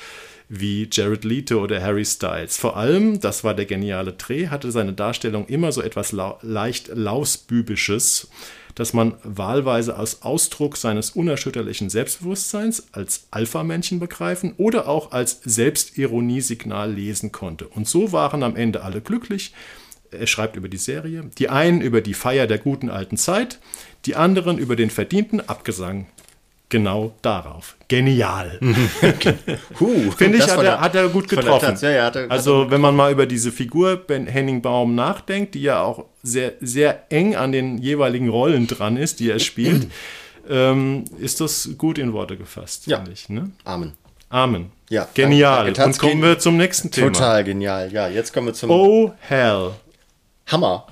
[0.49, 2.57] wie Jared Leto oder Harry Styles.
[2.57, 6.89] Vor allem, das war der geniale Dreh, hatte seine Darstellung immer so etwas lau leicht
[6.93, 8.29] lausbübisches,
[8.75, 16.93] das man wahlweise als Ausdruck seines unerschütterlichen Selbstbewusstseins als Alpha-Männchen begreifen oder auch als Selbstironiesignal
[16.93, 17.67] lesen konnte.
[17.67, 19.53] Und so waren am Ende alle glücklich.
[20.11, 23.59] Er schreibt über die Serie, die einen über die Feier der guten alten Zeit,
[24.05, 26.05] die anderen über den verdienten Abgesang
[26.69, 27.75] genau darauf.
[27.87, 28.59] Genial.
[29.79, 31.77] huh, Finde ich, hat er, hat er, gut getroffen.
[31.81, 34.95] Ja, ja, hat er, also, hat wenn man mal über diese Figur Ben Henning Baum
[34.95, 39.39] nachdenkt, die ja auch sehr, sehr eng an den jeweiligen Rollen dran ist, die er
[39.39, 39.87] spielt,
[40.49, 43.03] ähm, ist das gut in Worte gefasst, ja.
[43.11, 43.51] Ich, ne?
[43.63, 43.93] Amen.
[44.29, 44.71] Amen.
[44.89, 45.71] Ja, genial.
[45.73, 47.11] Danke, Und kommen wir zum nächsten Thema.
[47.11, 47.91] Total genial.
[47.93, 48.69] Ja, jetzt kommen wir zum.
[48.69, 49.71] Oh hell.
[50.47, 50.87] Hammer.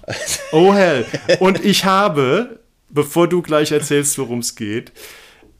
[0.51, 1.05] oh hell.
[1.39, 2.59] Und ich habe,
[2.89, 4.91] bevor du gleich erzählst, worum es geht,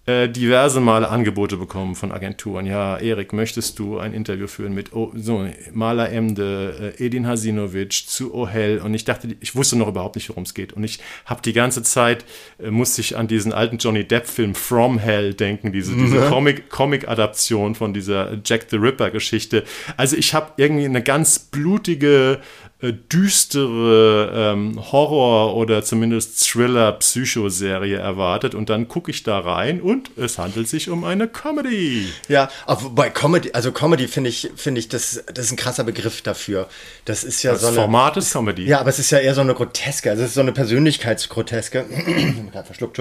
[0.06, 2.68] äh, diverse Male Angebote bekommen von Agenturen.
[2.68, 7.92] Ja, Erik, möchtest du ein Interview führen mit o so, Maler Emde, äh, Edin Hasinovic
[8.08, 8.80] zu Ohel?
[8.80, 10.74] Und ich dachte, ich wusste noch überhaupt nicht, worum es geht.
[10.74, 12.24] Und ich habe die ganze Zeit,
[12.60, 16.62] äh, musste ich an diesen alten Johnny Depp-Film From Hell denken, diese, diese mhm.
[16.70, 19.64] Comic-Adaption von dieser Jack the Ripper-Geschichte.
[19.98, 22.42] Also ich habe irgendwie eine ganz blutige
[22.82, 30.12] äh, düstere ähm, Horror- oder zumindest Thriller-Psychoserie erwartet und dann gucke ich da rein und
[30.18, 32.10] es handelt sich um eine Comedy.
[32.28, 35.86] Ja, aber bei Comedy, also Comedy finde ich, finde ich, das, das ist ein krasser
[35.86, 36.68] Begriff dafür.
[37.06, 37.78] Das ist ja das so eine.
[37.78, 38.66] Format ist Comedy.
[38.66, 41.86] Ja, aber es ist ja eher so eine Groteske, also es ist so eine Persönlichkeitsgroteske.
[42.66, 43.00] verschluckt,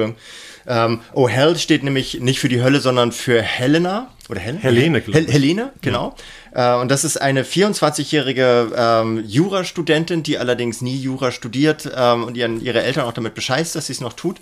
[0.66, 4.11] ähm, Oh Hell steht nämlich nicht für die Hölle, sondern für Helena.
[4.29, 6.14] Oder Hel Helene, Hel Helene, genau.
[6.16, 6.25] Ja.
[6.55, 12.36] Äh, und das ist eine 24-jährige ähm, Jurastudentin, die allerdings nie Jura studiert ähm, und
[12.36, 14.38] ihren, ihre Eltern auch damit bescheißt, dass sie es noch tut,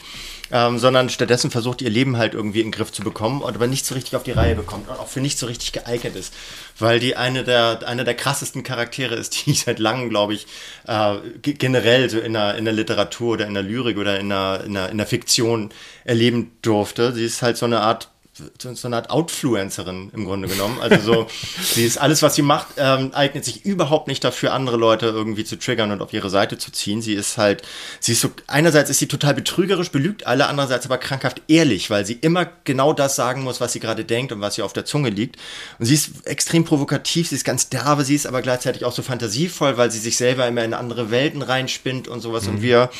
[0.52, 3.86] ähm, sondern stattdessen versucht, ihr Leben halt irgendwie in den Griff zu bekommen, aber nicht
[3.86, 6.34] so richtig auf die Reihe bekommt und auch für nicht so richtig geeignet ist.
[6.78, 10.46] Weil die eine der, eine der krassesten Charaktere ist, die ich seit langem, glaube ich,
[10.86, 14.64] äh, generell so in der, in der Literatur oder in der Lyrik oder in der,
[14.64, 15.70] in der, in der Fiktion
[16.04, 17.12] erleben durfte.
[17.12, 20.80] Sie ist halt so eine Art so eine Art Outfluencerin im Grunde genommen.
[20.80, 21.26] Also so,
[21.62, 25.44] sie ist alles, was sie macht, ähm, eignet sich überhaupt nicht dafür, andere Leute irgendwie
[25.44, 27.02] zu triggern und auf ihre Seite zu ziehen.
[27.02, 27.62] Sie ist halt,
[28.00, 32.06] sie ist so, einerseits ist sie total betrügerisch, belügt alle, andererseits aber krankhaft ehrlich, weil
[32.06, 34.86] sie immer genau das sagen muss, was sie gerade denkt und was ihr auf der
[34.86, 35.36] Zunge liegt.
[35.78, 39.02] Und sie ist extrem provokativ, sie ist ganz derbe, sie ist aber gleichzeitig auch so
[39.02, 42.44] fantasievoll, weil sie sich selber immer in andere Welten reinspinnt und sowas.
[42.44, 42.50] Mhm.
[42.50, 42.90] Und wir,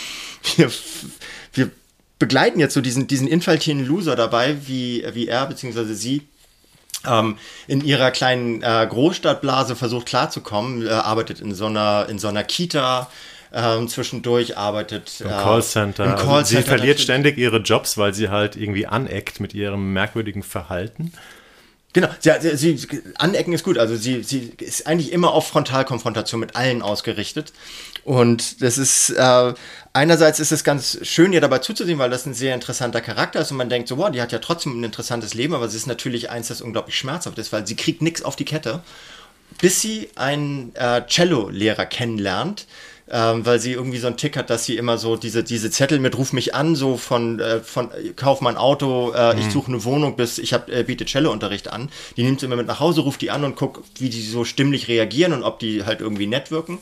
[0.57, 0.71] wir,
[1.55, 1.71] wir
[2.23, 5.93] begleiten jetzt so diesen, diesen infantilen Loser dabei, wie, wie er bzw.
[5.93, 6.23] sie
[7.05, 12.29] ähm, in ihrer kleinen äh, Großstadtblase versucht klarzukommen, äh, arbeitet in so einer, in so
[12.29, 13.11] einer Kita,
[13.53, 15.21] ähm, zwischendurch arbeitet.
[15.21, 16.05] Im äh, Callcenter.
[16.05, 17.03] Im Callcenter also sie verliert natürlich.
[17.03, 21.13] ständig ihre Jobs, weil sie halt irgendwie aneckt mit ihrem merkwürdigen Verhalten.
[21.95, 23.77] Genau, sie, sie, sie, anecken ist gut.
[23.77, 27.53] Also sie, sie ist eigentlich immer auf Frontalkonfrontation mit allen ausgerichtet.
[28.05, 29.55] Und das ist, äh,
[29.93, 33.51] einerseits ist es ganz schön, ihr dabei zuzusehen, weil das ein sehr interessanter Charakter ist
[33.51, 35.87] und man denkt so, wow, die hat ja trotzdem ein interessantes Leben, aber sie ist
[35.87, 38.83] natürlich eins, das unglaublich schmerzhaft ist, weil sie kriegt nichts auf die Kette,
[39.61, 42.67] bis sie einen äh, Cello-Lehrer kennenlernt,
[43.11, 45.99] ähm, weil sie irgendwie so einen Tick hat, dass sie immer so diese, diese Zettel
[45.99, 49.41] mit ruf mich an, so von, äh, von kauf mein Auto, äh, mhm.
[49.41, 51.91] ich suche eine Wohnung, bis ich hab, äh, biete Cello-Unterricht an.
[52.17, 54.45] Die nimmt sie immer mit nach Hause, ruft die an und guckt, wie die so
[54.45, 56.79] stimmlich reagieren und ob die halt irgendwie nett wirken.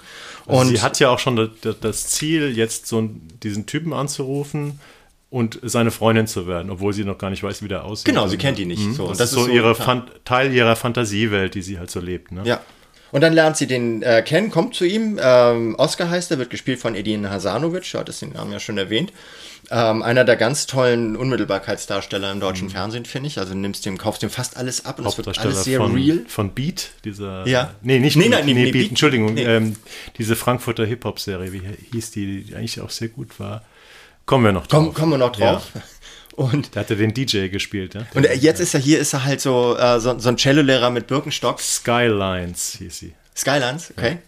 [0.47, 1.51] Also und sie hat ja auch schon
[1.81, 3.09] das, Ziel, jetzt so
[3.43, 4.79] diesen Typen anzurufen,
[5.31, 8.07] und seine Freundin zu werden, obwohl sie noch gar nicht weiß, wie der aussieht.
[8.07, 8.85] Genau, sie kennt ihn nicht.
[8.85, 8.95] Mhm.
[8.95, 9.77] So, das, das ist so, ihre.
[9.77, 12.33] Fan Teil ihrer Fantasiewelt, die sie halt so lebt.
[12.33, 12.43] Ne?
[12.45, 12.61] Ja.
[13.13, 15.19] Und dann lernt sie den äh, kennen, kommt zu ihm.
[15.23, 18.79] Ähm, Oscar heißt er, wird gespielt von Edin Hasanovic, du hattest den Namen ja schon
[18.79, 19.13] erwähnt.
[19.73, 23.39] Ähm, einer der ganz tollen Unmittelbarkeitsdarsteller im deutschen Fernsehen, finde ich.
[23.39, 25.33] Also nimmst dem, kaufst dem fast alles ab und es wird Mhm.
[25.39, 26.21] Alles sehr von, real.
[26.27, 27.47] von Beat, dieser.
[27.47, 27.75] Ja.
[27.83, 28.89] Nee, nicht Nee, Beat, nein, nee, nee, Beat, Beat.
[28.91, 29.45] Entschuldigung, Nee.
[29.45, 29.77] ähm,
[30.19, 33.63] diese Frankfurter Hip-Hop-Serie, wie hieß die, die eigentlich auch sehr gut war.
[34.27, 34.85] Kommen wir noch drauf.
[34.85, 35.69] Komm, kommen wir noch drauf.
[36.41, 38.07] Und, Der hatte den DJ gespielt, ja?
[38.15, 40.89] und er- jetzt ist er hier, ist er halt so, äh, so, so ein Cellolehrer
[40.91, 41.61] mit Birkenstock.
[41.61, 43.13] Skylines hieß sie.
[43.37, 44.19] Skylands, okay.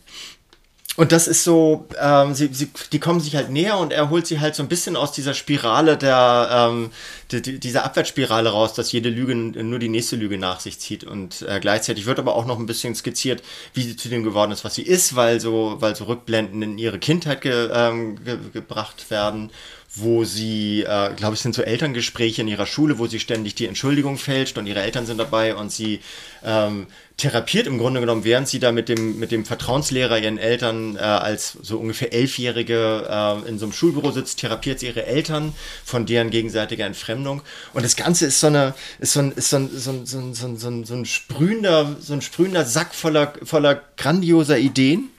[0.97, 4.27] Und das ist so, ähm, sie, sie, die kommen sich halt näher und er holt
[4.27, 6.91] sie halt so ein bisschen aus dieser Spirale der, ähm,
[7.31, 11.05] die, die, dieser Abwärtsspirale raus, dass jede Lüge nur die nächste Lüge nach sich zieht.
[11.05, 13.43] Und äh, gleichzeitig wird aber auch noch ein bisschen skizziert,
[13.73, 16.77] wie sie zu dem geworden ist, was sie ist, weil so, weil so Rückblenden in
[16.77, 19.51] ihre Kindheit ge, ähm, ge, gebracht werden
[19.95, 23.66] wo sie, äh, glaube ich, sind so Elterngespräche in ihrer Schule, wo sie ständig die
[23.66, 26.01] Entschuldigung fälscht und ihre Eltern sind dabei und sie
[26.43, 26.86] ähm,
[27.18, 31.01] therapiert im Grunde genommen, während sie da mit dem, mit dem Vertrauenslehrer ihren Eltern äh,
[31.01, 36.07] als so ungefähr Elfjährige äh, in so einem Schulbüro sitzt, therapiert sie ihre Eltern von
[36.07, 37.43] deren gegenseitiger Entfremdung.
[37.74, 40.16] Und das Ganze ist so eine, ist so ein, ist so ein, so ein, so
[40.16, 45.11] ein, so ein, so ein, sprühender, so ein sprühender Sack voller, voller grandioser Ideen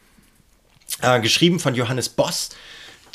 [1.01, 2.49] äh, geschrieben von Johannes Boss,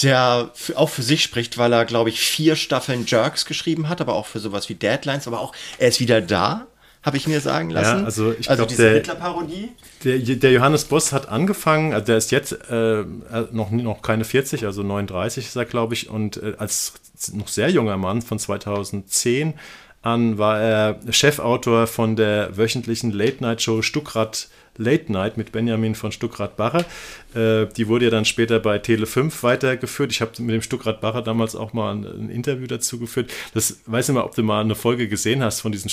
[0.02, 4.14] der auch für sich spricht, weil er, glaube ich, vier Staffeln Jerks geschrieben hat, aber
[4.14, 6.66] auch für sowas wie Deadlines, aber auch er ist wieder da,
[7.02, 8.00] habe ich mir sagen lassen.
[8.00, 9.70] Ja, also ich also glaub, diese Hitler-Parodie.
[10.04, 13.04] Der, der Johannes Boss hat angefangen, also der ist jetzt äh,
[13.50, 16.94] noch, noch keine 40, also 39 ist er, glaube ich, und äh, als
[17.32, 19.54] noch sehr junger Mann von 2010
[20.02, 26.84] an war er Chefautor von der wöchentlichen Late-Night-Show Stuckrad Late Night mit Benjamin von Stuckrad-Barre.
[27.34, 30.12] Äh, die wurde ja dann später bei Tele 5 weitergeführt.
[30.12, 33.30] Ich habe mit dem Stuckrad-Barre damals auch mal ein, ein Interview dazu geführt.
[33.54, 35.90] Das weiß nicht mal, ob du mal eine Folge gesehen hast von diesem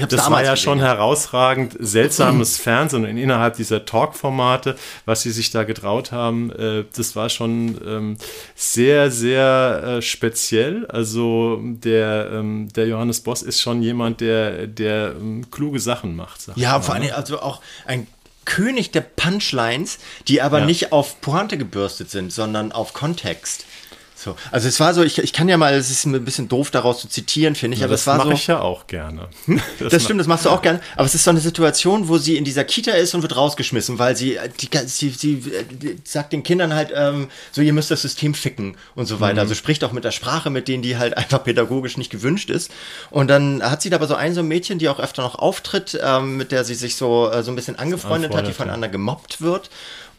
[0.00, 0.86] hab's Das war ja gesehen, schon ja.
[0.86, 7.16] herausragend seltsames Fernsehen und innerhalb dieser Talk-Formate, was sie sich da getraut haben, äh, das
[7.16, 8.16] war schon ähm,
[8.54, 10.86] sehr, sehr äh, speziell.
[10.86, 16.40] Also der, ähm, der Johannes Boss ist schon jemand, der, der ähm, kluge Sachen macht.
[16.56, 17.06] Ja, vor ne?
[17.06, 18.06] allem also auch ein
[18.44, 20.66] König der Punchlines, die aber Ja.
[20.66, 23.64] nicht auf Pointe gebürstet sind, sondern auf Kontext.
[24.24, 24.36] So.
[24.50, 27.00] Also es war so, ich, ich kann ja mal, es ist ein bisschen doof daraus
[27.00, 28.34] zu zitieren, finde ich, aber das es war mache so.
[28.34, 29.28] ich ja auch gerne.
[29.78, 30.80] Das, stimmt, das machst du auch gern.
[30.96, 33.98] Aber es ist so eine Situation, wo sie in dieser Kita ist und wird rausgeschmissen,
[33.98, 35.42] weil sie, die, sie, sie
[36.04, 39.40] sagt den Kindern halt, ähm, so ihr müsst das System ficken und so weiter.
[39.42, 42.70] Also spricht auch mit der Sprache, mit denen die halt einfach pädagogisch nicht gewünscht ist.
[43.10, 45.34] Und dann hat sie da aber so ein so ein Mädchen, die auch öfter noch
[45.34, 48.58] auftritt, ähm, mit der sie sich so, äh, so ein bisschen angefreundet hat, die Anfreundet,
[48.58, 48.64] ja.
[48.64, 49.70] voneinander gemobbt wird.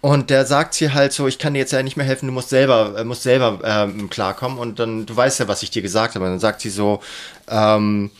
[0.06, 2.32] Und der sagt sie halt so, ich kann dir jetzt ja nicht mehr helfen, du
[2.32, 4.60] musst selber, äh, musst selber ähm, klarkommen.
[4.60, 6.26] Und dann, du weißt ja, was ich dir gesagt habe.
[6.26, 7.02] Und dann sagt sie so,
[7.48, 8.12] ähm,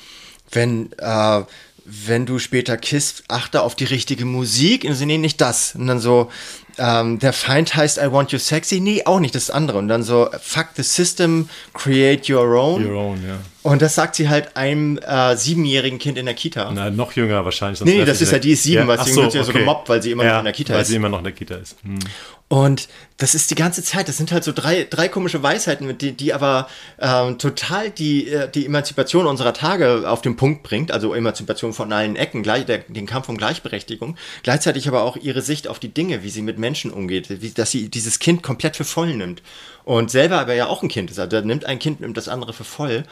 [0.50, 1.44] wenn, äh,
[1.86, 4.84] wenn du später kisst, achte auf die richtige Musik.
[4.86, 5.76] Und sie, nee, nicht das.
[5.76, 6.32] Und dann so,
[6.80, 8.80] ähm, der Feind heißt I want you sexy.
[8.80, 9.78] Nee, auch nicht, das andere.
[9.78, 12.84] Und dann so, fuck the system, create your own.
[12.84, 13.36] Your own, ja.
[13.66, 16.70] Und das sagt sie halt einem äh, siebenjährigen Kind in der Kita.
[16.72, 17.80] Na, noch jünger wahrscheinlich.
[17.80, 19.44] sonst Nee, nee, das ist ja, die ist sieben, weil Ach deswegen wird sie ja
[19.44, 20.90] so gemobbt, weil sie immer noch Ja, in der Kita weil ist.
[20.90, 21.76] sie immer noch in der Kita ist.
[21.82, 21.98] Hm.
[22.48, 22.88] Und
[23.18, 26.32] das ist die ganze Zeit, das sind halt so drei, drei komische Weisheiten, die, die
[26.32, 26.68] aber
[27.00, 31.92] ähm, total die, äh, die Emanzipation unserer Tage auf den Punkt bringt, also Emanzipation von
[31.92, 35.92] allen Ecken, gleich, der, den Kampf um Gleichberechtigung, gleichzeitig aber auch ihre Sicht auf die
[35.92, 39.42] Dinge, wie sie mit Menschen umgeht, wie, dass sie dieses Kind komplett für voll nimmt.
[39.86, 42.28] Und selber aber ja auch ein Kind ist, also da nimmt ein Kind, nimmt das
[42.28, 43.06] andere für voll.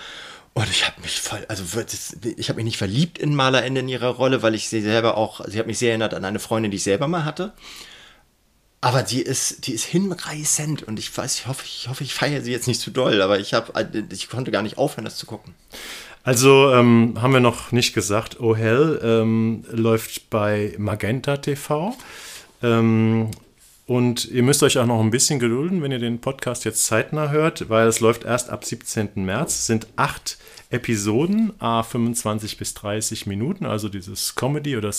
[0.55, 1.63] Und ich habe mich voll, also
[2.37, 5.43] ich habe mich nicht verliebt in Malerende in ihrer Rolle, weil ich sie selber auch,
[5.47, 7.53] sie hat mich sehr erinnert an eine Freundin, die ich selber mal hatte.
[8.79, 12.41] Aber die ist, die ist hinreißend und ich weiß, ich hoffe, ich hoffe, ich feiere
[12.41, 13.71] sie jetzt nicht zu doll, aber ich habe,
[14.11, 15.55] ich konnte gar nicht aufhören, das zu gucken.
[16.23, 21.95] Also ähm, haben wir noch nicht gesagt, Oh Hell ähm, läuft bei Magenta TV.
[22.61, 23.31] Ähm,
[23.85, 27.29] und ihr müsst euch auch noch ein bisschen gedulden, wenn ihr den Podcast jetzt zeitnah
[27.29, 29.09] hört, weil es läuft erst ab 17.
[29.15, 29.55] März.
[29.55, 30.37] Es sind acht
[30.69, 34.91] Episoden, a 25 bis 30 Minuten, also dieses Comedy- oder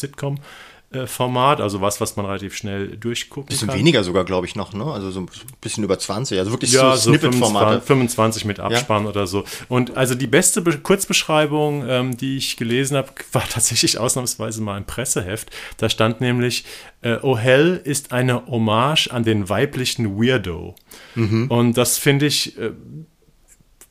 [0.95, 3.79] Sitcom-Format, also was, was man relativ schnell durchgucken Bisschen kann.
[3.79, 4.85] weniger sogar, glaube ich, noch, ne?
[4.85, 5.29] Also so ein
[5.61, 7.81] bisschen über 20, also wirklich Ja, so Snippet-Formate.
[7.81, 9.45] 25, 25 mit Abspann oder so.
[9.69, 14.79] Und also die beste Be Kurzbeschreibung, ähm, die ich gelesen habe, war tatsächlich ausnahmsweise mal
[14.79, 15.51] im Presseheft.
[15.77, 16.65] Da stand nämlich,
[17.03, 20.75] äh, Oh Hell ist eine Hommage an den weiblichen Weirdo.
[21.15, 22.73] Und das finde ich äh,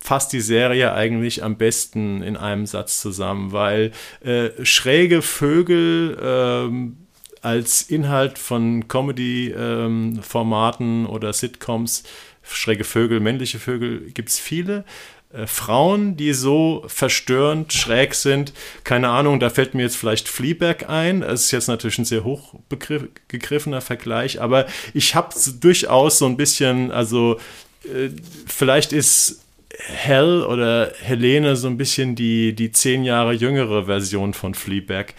[0.03, 6.97] fasst die Serie eigentlich am besten in einem Satz zusammen, weil äh, schräge Vögel ähm,
[7.41, 12.03] als Inhalt von Comedy-Formaten oder Sitcoms
[12.41, 14.83] schräge Vögel, männliche Vögel gibt es viele.
[15.31, 18.51] Äh, Frauen, die so verstörend schräg sind,
[18.83, 21.21] keine Ahnung, da fällt mir jetzt vielleicht Fleabag ein.
[21.21, 26.91] Das ist jetzt natürlich ein sehr hochgegriffener Vergleich, aber ich habe durchaus so ein bisschen,
[26.91, 27.39] also
[27.85, 28.09] äh,
[28.45, 29.42] vielleicht ist
[29.75, 35.15] Hell oder Helene so ein bisschen die, die zehn Jahre jüngere Version von Fleabag.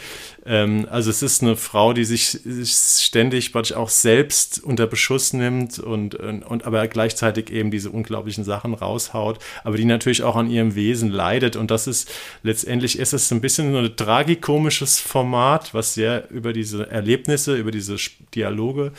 [0.47, 6.15] Ähm, also es ist eine Frau, die sich, ständig auch selbst unter Beschuss nimmt und,
[6.15, 10.77] und, und aber gleichzeitig eben diese unglaublichen Sachen raushaut, aber die natürlich auch an ihrem
[10.77, 11.57] Wesen leidet.
[11.57, 12.11] Und das ist
[12.45, 17.73] letztendlich ist es ein bisschen so ein tragikomisches Format, was sehr über diese Erlebnisse, über
[17.73, 17.97] diese
[18.35, 18.93] Dialoge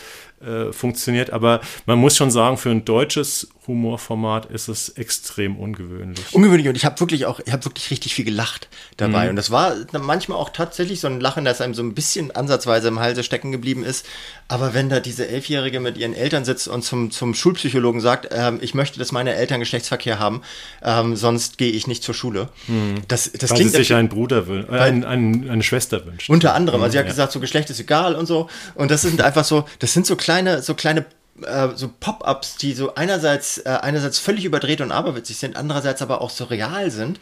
[0.45, 1.31] äh, funktioniert.
[1.31, 6.33] Aber man muss schon sagen, für ein deutsches Humorformat ist es extrem ungewöhnlich.
[6.33, 8.67] Ungewöhnlich und ich habe wirklich auch, ich habe wirklich richtig viel gelacht
[8.97, 9.25] dabei.
[9.25, 9.31] Mhm.
[9.31, 12.87] Und das war manchmal auch tatsächlich so ein Lachen, das einem so ein bisschen ansatzweise
[12.87, 14.05] im Halse stecken geblieben ist.
[14.47, 18.59] Aber wenn da diese Elfjährige mit ihren Eltern sitzt und zum, zum Schulpsychologen sagt, ähm,
[18.61, 20.41] ich möchte, dass meine Eltern Geschlechtsverkehr haben,
[20.83, 22.49] ähm, sonst gehe ich nicht zur Schule.
[22.67, 23.01] Mhm.
[23.07, 26.29] Das, das Weil klingt sie sich einen Bruder wünscht, äh, ein, ein, eine Schwester wünscht.
[26.29, 26.81] Unter anderem.
[26.81, 27.13] Also sie hat mhm, ja.
[27.13, 28.47] gesagt, so Geschlecht ist egal und so.
[28.75, 31.05] Und das sind einfach so, das sind so kleine, so kleine
[31.41, 36.21] äh, so Pop-ups, die so einerseits, äh, einerseits völlig überdreht und aberwitzig sind, andererseits aber
[36.21, 37.19] auch so real sind,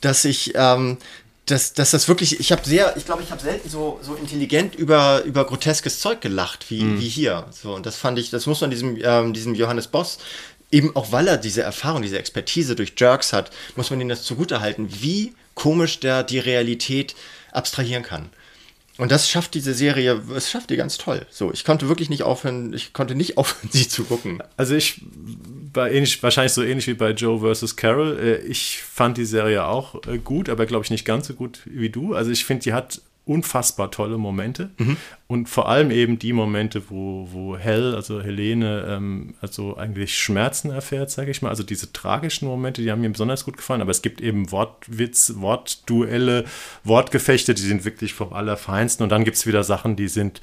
[0.00, 0.98] dass ich, ähm,
[1.46, 4.74] dass, dass das wirklich, ich habe sehr, ich glaube, ich habe selten so, so intelligent
[4.74, 7.00] über, über groteskes Zeug gelacht wie, mhm.
[7.00, 7.46] wie hier.
[7.50, 10.18] So, und das fand ich, das muss man diesem, ähm, diesem Johannes Boss,
[10.70, 14.24] eben auch weil er diese Erfahrung, diese Expertise durch Jerks hat, muss man ihm das
[14.24, 17.14] zugutehalten, wie komisch der die Realität
[17.52, 18.30] abstrahieren kann.
[18.98, 21.26] Und das schafft diese Serie, es schafft die ganz toll.
[21.30, 24.42] So, ich konnte wirklich nicht aufhören, ich konnte nicht aufhören, sie zu gucken.
[24.56, 25.02] Also ich
[25.74, 27.76] war ähnlich, wahrscheinlich so ähnlich wie bei Joe vs.
[27.76, 28.18] Carol.
[28.18, 31.60] Äh, ich fand die Serie auch äh, gut, aber glaube ich nicht ganz so gut
[31.66, 32.14] wie du.
[32.14, 34.96] Also ich finde, die hat unfassbar tolle Momente mhm.
[35.26, 40.70] und vor allem eben die Momente, wo, wo Hell, also Helene, ähm, also eigentlich Schmerzen
[40.70, 41.48] erfährt, sage ich mal.
[41.48, 45.34] Also diese tragischen Momente, die haben mir besonders gut gefallen, aber es gibt eben Wortwitz,
[45.38, 46.44] Wortduelle,
[46.84, 50.40] Wortgefechte, die sind wirklich vom Allerfeinsten und dann gibt es wieder Sachen, die sind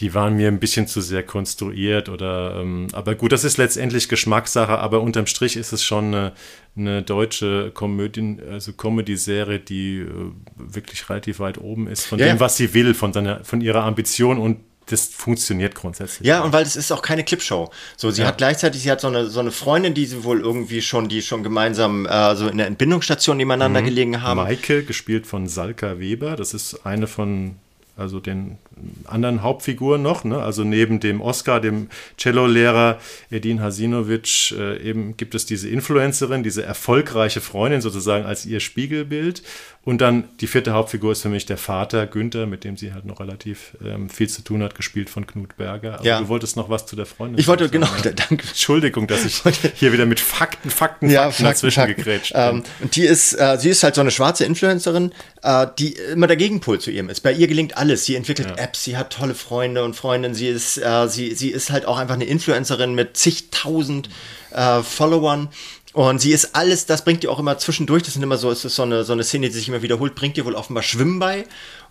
[0.00, 4.08] die waren mir ein bisschen zu sehr konstruiert oder ähm, aber gut, das ist letztendlich
[4.08, 6.32] Geschmackssache, aber unterm Strich ist es schon eine,
[6.76, 10.08] eine deutsche Komödien, also Comedy-Serie, die äh,
[10.56, 13.84] wirklich relativ weit oben ist von ja, dem, was sie will, von seiner, von ihrer
[13.84, 16.26] Ambition und das funktioniert grundsätzlich.
[16.26, 17.70] Ja, und weil es ist auch keine Clipshow.
[17.96, 18.28] So, sie ja.
[18.28, 21.22] hat gleichzeitig, sie hat so eine, so eine Freundin, die sie wohl irgendwie schon, die
[21.22, 23.84] schon gemeinsam äh, so in der Entbindungsstation nebeneinander mhm.
[23.84, 24.38] gelegen haben.
[24.38, 27.56] Maike, gespielt von Salka Weber, das ist eine von
[27.96, 28.56] also den
[29.04, 30.38] anderen Hauptfiguren noch, ne?
[30.38, 32.98] also neben dem Oscar, dem Cello-Lehrer
[33.30, 39.42] Edin Hasinovic, äh, eben gibt es diese Influencerin, diese erfolgreiche Freundin sozusagen als ihr Spiegelbild
[39.84, 43.04] und dann die vierte Hauptfigur ist für mich der Vater Günther, mit dem sie halt
[43.04, 45.94] noch relativ ähm, viel zu tun hat, gespielt von Knut Berger.
[45.94, 46.20] Aber ja.
[46.20, 48.46] du wolltest noch was zu der Freundin Ich wollte, sagen, genau, danke.
[48.46, 49.42] Entschuldigung, dass ich
[49.74, 51.96] hier wieder mit Fakten, Fakten, ja, Fakten, dazwischen Fakten.
[51.96, 52.42] gegrätscht bin.
[52.42, 55.12] Ähm, und die ist, äh, sie ist halt so eine schwarze Influencerin,
[55.42, 57.22] äh, die immer der Gegenpol zu ihm ist.
[57.22, 58.04] Bei ihr gelingt alles.
[58.04, 58.62] Sie entwickelt ja.
[58.62, 61.98] Apps, sie hat tolle Freunde und Freundinnen, sie ist, äh, sie, sie ist halt auch
[61.98, 64.10] einfach eine Influencerin mit zigtausend
[64.52, 65.48] äh, Followern
[65.92, 68.64] und sie ist alles, das bringt ihr auch immer zwischendurch, das sind immer so, es
[68.64, 71.18] ist so eine, so eine Szene, die sich immer wiederholt, bringt ihr wohl offenbar Schwimmen
[71.18, 71.44] bei.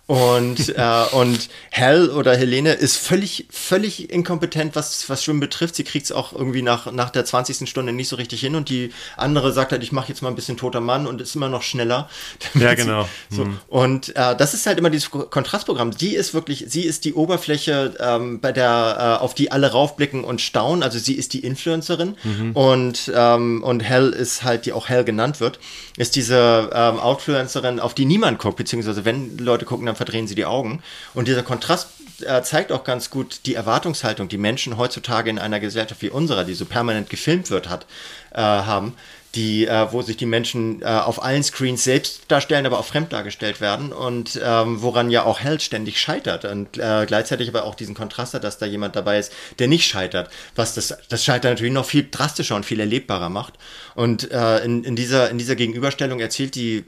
[0.06, 5.76] Und, äh, und Hell oder Helene ist völlig, völlig inkompetent, was, was Schwimmen betrifft.
[5.76, 7.68] Sie kriegt es auch irgendwie nach, nach der 20.
[7.68, 8.56] Stunde nicht so richtig hin.
[8.56, 11.36] Und die andere sagt halt, ich mache jetzt mal ein bisschen toter Mann und ist
[11.36, 12.08] immer noch schneller.
[12.54, 13.08] Ja, genau.
[13.30, 13.44] Sie, so.
[13.46, 13.58] Mhm.
[13.68, 15.92] Und äh, das ist halt immer dieses Kontrastprogramm.
[15.92, 20.22] Sie ist wirklich, sie ist die Oberfläche, ähm, bei der, äh, auf die alle raufblicken
[20.22, 20.82] und staunen.
[20.82, 22.16] Also sie ist die Influencerin.
[22.22, 22.52] Mhm.
[22.52, 25.58] Und, ähm, und Hell ist halt, die auch Hell genannt wird,
[25.96, 30.34] ist diese ähm, Outfluencerin, auf die niemand guckt, beziehungsweise wenn Leute gucken, dann verdrehen sie
[30.34, 30.82] die Augen.
[31.14, 31.88] Und dieser Kontrast
[32.24, 36.44] äh, zeigt auch ganz gut die Erwartungshaltung, die Menschen heutzutage in einer Gesellschaft wie unserer,
[36.44, 37.86] die so permanent gefilmt wird, hat,
[38.32, 38.94] äh, haben
[39.34, 43.12] die, äh, wo sich die Menschen äh, auf allen Screens selbst darstellen, aber auch fremd
[43.12, 47.74] dargestellt werden und ähm, woran ja auch Hell ständig scheitert und äh, gleichzeitig aber auch
[47.74, 51.52] diesen Kontrast hat, dass da jemand dabei ist, der nicht scheitert, was das, das Scheitern
[51.52, 53.54] natürlich noch viel drastischer und viel erlebbarer macht.
[53.94, 56.84] Und äh, in, in, dieser, in dieser Gegenüberstellung erzählt die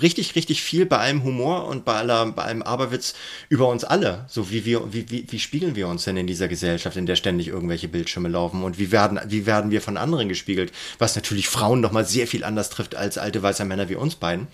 [0.00, 3.14] richtig, richtig viel bei allem Humor und bei, aller, bei allem Aberwitz
[3.48, 4.24] über uns alle.
[4.28, 7.16] So wie wir, wie, wie, wie spiegeln wir uns denn in dieser Gesellschaft, in der
[7.16, 11.48] ständig irgendwelche Bildschirme laufen und wie werden, wie werden wir von anderen gespiegelt, was natürlich
[11.48, 14.48] Frauen nochmal sehr viel anders trifft als alte weiße Männer wie uns beiden.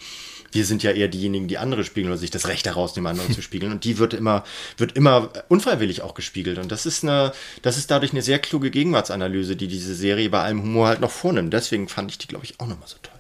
[0.53, 3.42] Wir sind ja eher diejenigen, die andere spiegeln oder sich das Recht herausnehmen, andere zu
[3.51, 3.72] spiegeln.
[3.72, 4.44] Und die wird immer,
[4.76, 6.59] wird immer unfreiwillig auch gespiegelt.
[6.59, 7.32] Und das ist eine,
[7.62, 11.11] das ist dadurch eine sehr kluge Gegenwartsanalyse, die diese Serie bei allem Humor halt noch
[11.11, 11.53] vornimmt.
[11.53, 13.18] Deswegen fand ich die, glaube ich, auch nochmal so toll.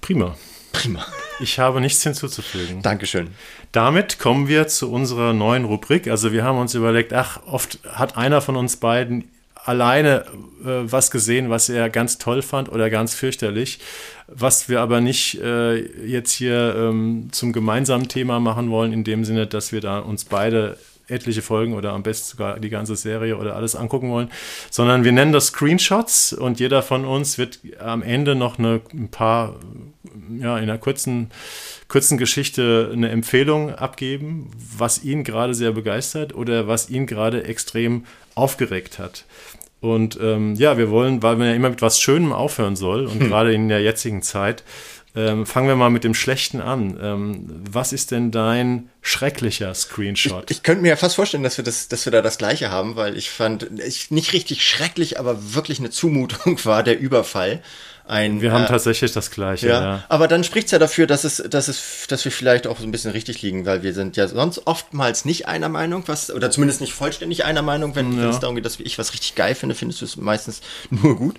[0.00, 0.36] Prima.
[0.72, 1.06] Prima.
[1.40, 2.82] Ich habe nichts hinzuzufügen.
[2.82, 3.30] Dankeschön.
[3.72, 6.08] Damit kommen wir zu unserer neuen Rubrik.
[6.08, 9.30] Also wir haben uns überlegt, ach, oft hat einer von uns beiden
[9.64, 10.24] alleine
[10.64, 13.78] äh, was gesehen, was er ganz toll fand oder ganz fürchterlich,
[14.28, 19.24] was wir aber nicht äh, jetzt hier ähm, zum gemeinsamen Thema machen wollen, in dem
[19.24, 20.76] Sinne, dass wir da uns beide
[21.08, 24.30] etliche Folgen oder am besten sogar die ganze Serie oder alles angucken wollen,
[24.70, 29.08] sondern wir nennen das Screenshots und jeder von uns wird am Ende noch eine, ein
[29.08, 29.56] paar,
[30.38, 31.30] ja, in einer kurzen,
[31.88, 38.04] kurzen Geschichte eine Empfehlung abgeben, was ihn gerade sehr begeistert oder was ihn gerade extrem
[38.34, 39.24] aufgeregt hat.
[39.84, 43.20] Und ähm, ja, wir wollen, weil man ja immer mit was Schönem aufhören soll und
[43.20, 43.28] hm.
[43.28, 44.64] gerade in der jetzigen Zeit,
[45.16, 46.98] ähm, fangen wir mal mit dem Schlechten an.
[47.00, 50.50] Ähm, was ist denn dein schrecklicher Screenshot?
[50.50, 52.70] Ich, ich, könnte mir ja fast vorstellen, dass wir, das, dass wir da das Gleiche
[52.70, 57.62] haben, weil ich fand, ich, nicht richtig schrecklich, aber wirklich eine Zumutung war der Überfall
[58.06, 58.40] ein.
[58.40, 59.68] Wir haben äh, tatsächlich das Gleiche.
[59.68, 60.04] Ja, ja.
[60.08, 62.84] Aber dann spricht es ja dafür, dass es, dass es, dass wir vielleicht auch so
[62.84, 66.50] ein bisschen richtig liegen, weil wir sind ja sonst oftmals nicht einer Meinung, was oder
[66.50, 68.30] zumindest nicht vollständig einer Meinung, wenn, ja.
[68.30, 71.36] es darum geht, dass ich was richtig geil finde, findest du es meistens nur gut.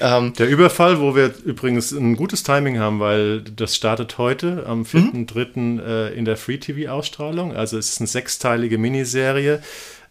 [0.00, 4.82] Ähm, Der Überfall, wo wir übrigens ein gutes Timing haben, weil das startet heute am
[4.82, 5.58] 4.3.
[5.58, 5.80] Mhm.
[5.80, 7.54] Äh, in der Free TV Ausstrahlung.
[7.54, 9.62] Also es ist eine sechsteilige Miniserie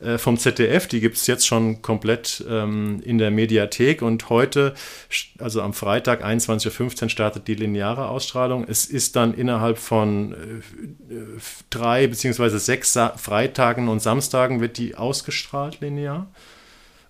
[0.04, 0.88] äh, vom ZDF.
[0.88, 4.74] Die gibt es jetzt schon komplett ähm, in der Mediathek und heute,
[5.40, 8.66] also am Freitag 21.15 Uhr startet die lineare Ausstrahlung.
[8.68, 11.16] Es ist dann innerhalb von äh,
[11.70, 16.28] drei beziehungsweise sechs Sa Freitagen und Samstagen wird die ausgestrahlt linear.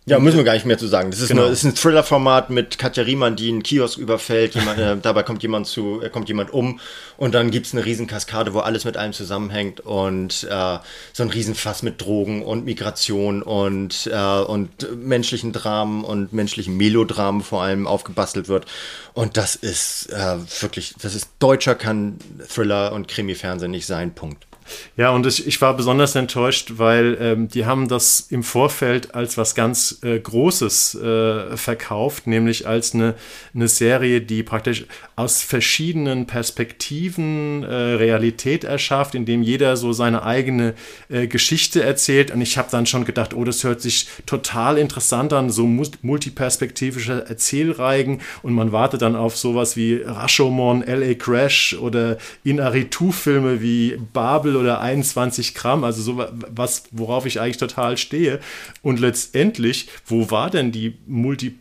[0.06, 1.12] Ja, müssen wir gar nicht mehr zu sagen.
[1.12, 1.44] Das ist, genau.
[1.44, 4.54] nur, ist ein Thriller-Format mit Katja Riemann, die einen Kiosk überfällt.
[4.54, 6.82] Jemand, äh, dabei kommt jemand zu, äh, kommt jemand um
[7.16, 10.78] und dann gibt's eine riesen Kaskade, wo alles mit allem zusammenhängt und äh,
[11.14, 17.42] so ein Riesenfass mit Drogen und Migration und, äh, und menschlichen Dramen und menschlichen Melodramen
[17.42, 18.66] vor allem aufgebastelt wird.
[19.14, 22.18] Und das ist äh, wirklich, das ist deutscher kann
[22.50, 24.14] Thriller und Krimi-Fernsehen nicht sein.
[24.14, 24.46] Punkt.
[24.98, 29.38] Ja, und ich, ich war besonders enttäuscht, weil ähm, die haben das im Vorfeld als
[29.38, 33.16] was ganz äh, Großes äh, verkauft, nämlich als eine,
[33.54, 34.86] eine Serie, die praktisch
[35.16, 40.74] aus verschiedenen Perspektiven äh, Realität erschafft, indem jeder so seine eigene
[41.10, 42.32] äh, Geschichte erzählt.
[42.32, 45.68] Und ich habe dann schon gedacht, oh, das hört sich total interessant an, so
[46.02, 48.22] multiperspektivische Erzählreigen.
[48.42, 54.82] Und man wartet dann auf sowas wie Rashomon, LA Crash oder Inaritu-Filme wie Babel Oder
[54.82, 58.40] 21 Gramm, also so was, worauf ich eigentlich total stehe.
[58.82, 61.56] Und letztendlich, wo war denn die Multi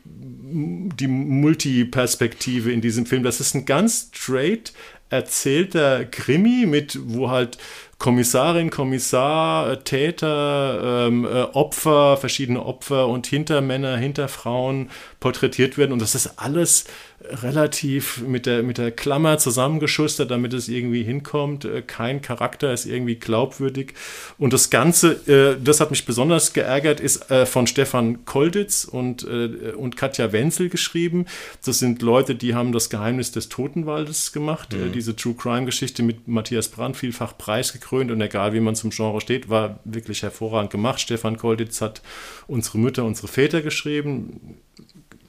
[0.55, 3.22] die Multiperspektive in diesem Film?
[3.22, 4.72] Das ist ein ganz straight
[5.09, 7.59] erzählter Krimi mit, wo halt
[7.99, 14.90] Kommissarin, Kommissar, Täter, ähm, äh, Opfer, verschiedene Opfer und Hintermänner, Hinterfrauen
[15.20, 15.93] porträtiert werden.
[15.93, 16.86] Und das ist alles
[17.30, 21.64] relativ mit der, mit der Klammer zusammengeschustert, damit es irgendwie hinkommt.
[21.64, 23.94] Äh, kein Charakter ist irgendwie glaubwürdig.
[24.38, 29.24] Und das Ganze, äh, das hat mich besonders geärgert, ist äh, von Stefan Kolditz und,
[29.24, 31.26] und Katja Wenzel geschrieben.
[31.64, 34.72] Das sind Leute, die haben das Geheimnis des Totenwaldes gemacht.
[34.72, 34.92] Mhm.
[34.92, 39.48] Diese True Crime-Geschichte mit Matthias Brandt, vielfach preisgekrönt und egal wie man zum Genre steht,
[39.48, 41.00] war wirklich hervorragend gemacht.
[41.00, 42.02] Stefan Kolditz hat
[42.46, 44.58] unsere Mütter, unsere Väter geschrieben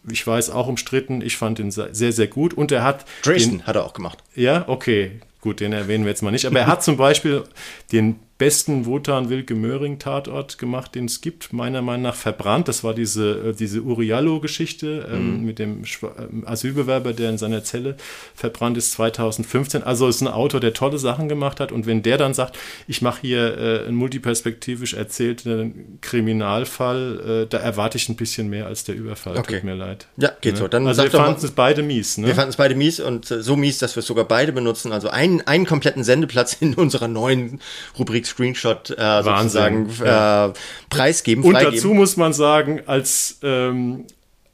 [0.10, 1.22] ich weiß, auch umstritten.
[1.22, 2.54] Ich fand ihn sehr, sehr gut.
[2.54, 3.06] Und er hat.
[3.22, 4.20] Dresden den, hat er auch gemacht.
[4.36, 5.20] Ja, okay.
[5.42, 6.46] Gut, den erwähnen wir jetzt mal nicht.
[6.46, 7.44] Aber er hat zum Beispiel
[7.92, 12.68] den besten Wotan Wilke Möhring Tatort gemacht, den es gibt, meiner Meinung nach verbrannt.
[12.68, 15.46] Das war diese, äh, diese Uriallo-Geschichte ähm, mhm.
[15.46, 17.96] mit dem ähm, Asylbewerber, der in seiner Zelle
[18.36, 19.84] verbrannt ist, 2015.
[19.84, 21.72] Also ist ein Autor, der tolle Sachen gemacht hat.
[21.72, 27.60] Und wenn der dann sagt, ich mache hier äh, einen multiperspektivisch erzählten Kriminalfall, äh, da
[27.60, 29.38] erwarte ich ein bisschen mehr als der Überfall.
[29.38, 29.60] Okay.
[29.60, 30.08] Tut mir leid.
[30.18, 30.60] Ja, geht ne?
[30.60, 30.68] so.
[30.68, 32.18] Dann also wir fanden es beide mies.
[32.18, 32.28] Ne?
[32.28, 34.92] Wir fanden es beide mies und äh, so mies, dass wir es sogar beide benutzen.
[34.92, 37.62] Also einen, einen kompletten Sendeplatz in unserer neuen
[37.98, 40.54] Rubrik Screenshot äh, sozusagen äh,
[40.90, 41.44] preisgeben.
[41.44, 44.06] Und dazu muss man sagen, als, ähm,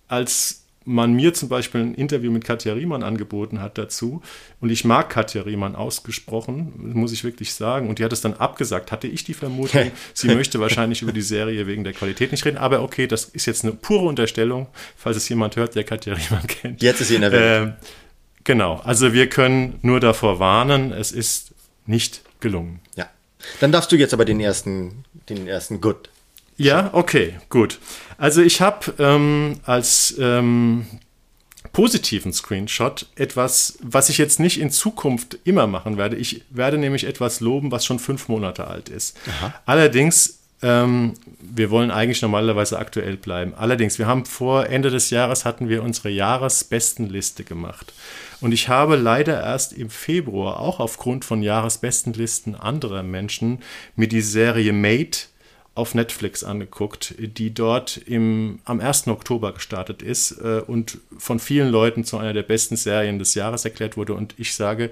[0.07, 4.21] als man mir zum Beispiel ein Interview mit Katja Riemann angeboten hat dazu,
[4.59, 8.33] und ich mag Katja Riemann ausgesprochen, muss ich wirklich sagen, und die hat es dann
[8.33, 12.43] abgesagt, hatte ich die Vermutung, sie möchte wahrscheinlich über die Serie wegen der Qualität nicht
[12.43, 14.67] reden, aber okay, das ist jetzt eine pure Unterstellung,
[14.97, 16.81] falls es jemand hört, der Katja Riemann kennt.
[16.81, 17.69] Jetzt ist sie in der Welt.
[17.69, 17.73] Äh,
[18.43, 21.53] genau, also wir können nur davor warnen, es ist
[21.85, 22.79] nicht gelungen.
[22.95, 23.09] Ja.
[23.59, 26.09] Dann darfst du jetzt aber den ersten, den ersten Good.
[26.57, 27.79] Ja, okay, gut.
[28.17, 30.85] Also ich habe ähm, als ähm,
[31.71, 36.17] positiven Screenshot etwas, was ich jetzt nicht in Zukunft immer machen werde.
[36.17, 39.17] Ich werde nämlich etwas loben, was schon fünf Monate alt ist.
[39.27, 39.53] Aha.
[39.65, 43.53] Allerdings, ähm, wir wollen eigentlich normalerweise aktuell bleiben.
[43.55, 47.93] Allerdings, wir haben vor Ende des Jahres hatten wir unsere Jahresbestenliste gemacht.
[48.41, 53.59] Und ich habe leider erst im Februar, auch aufgrund von Jahresbestenlisten anderer Menschen,
[53.95, 55.27] mir die Serie Mate
[55.75, 59.07] auf Netflix angeguckt, die dort im, am 1.
[59.07, 63.65] Oktober gestartet ist äh, und von vielen Leuten zu einer der besten Serien des Jahres
[63.65, 64.13] erklärt wurde.
[64.13, 64.89] Und ich sage,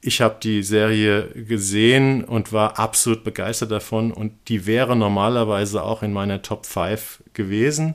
[0.00, 6.02] ich habe die Serie gesehen und war absolut begeistert davon und die wäre normalerweise auch
[6.02, 7.94] in meiner Top 5 gewesen.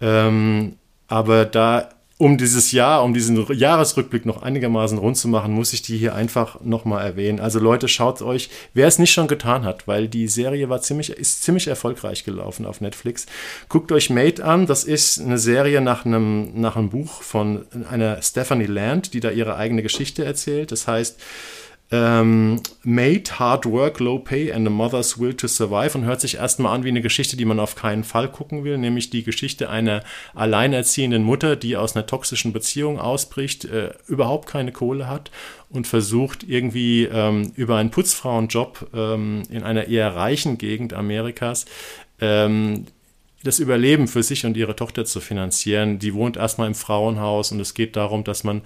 [0.00, 0.76] Ähm,
[1.08, 5.82] aber da um dieses Jahr, um diesen Jahresrückblick noch einigermaßen rund zu machen, muss ich
[5.82, 7.38] die hier einfach nochmal erwähnen.
[7.38, 11.10] Also Leute, schaut euch, wer es nicht schon getan hat, weil die Serie war ziemlich,
[11.10, 13.26] ist ziemlich erfolgreich gelaufen auf Netflix.
[13.68, 18.20] Guckt euch Mate an, das ist eine Serie nach einem, nach einem Buch von einer
[18.20, 20.72] Stephanie Land, die da ihre eigene Geschichte erzählt.
[20.72, 21.20] Das heißt,
[21.90, 26.36] ähm, Made, Hard Work, Low Pay and a Mother's Will to Survive und hört sich
[26.36, 29.70] erstmal an wie eine Geschichte, die man auf keinen Fall gucken will, nämlich die Geschichte
[29.70, 30.02] einer
[30.34, 35.30] alleinerziehenden Mutter, die aus einer toxischen Beziehung ausbricht, äh, überhaupt keine Kohle hat
[35.70, 41.64] und versucht irgendwie ähm, über einen Putzfrauenjob ähm, in einer eher reichen Gegend Amerikas
[42.20, 42.86] ähm,
[43.44, 45.98] das Überleben für sich und ihre Tochter zu finanzieren.
[45.98, 48.62] Die wohnt erstmal im Frauenhaus und es geht darum, dass man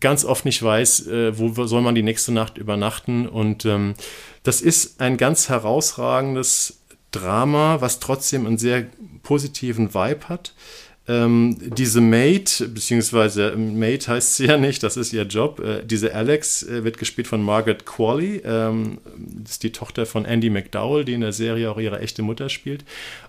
[0.00, 3.26] ganz oft nicht weiß, äh, wo soll man die nächste Nacht übernachten.
[3.26, 3.94] Und ähm,
[4.42, 6.80] das ist ein ganz herausragendes
[7.10, 8.86] Drama, was trotzdem einen sehr
[9.22, 10.54] positiven Vibe hat.
[11.08, 15.58] Ähm, diese Maid, beziehungsweise Maid heißt sie ja nicht, das ist ihr Job.
[15.58, 18.42] Äh, diese Alex äh, wird gespielt von Margaret Qualley.
[18.44, 18.98] Ähm,
[19.42, 22.84] ist die Tochter von Andy McDowell, die in der Serie auch ihre echte Mutter spielt.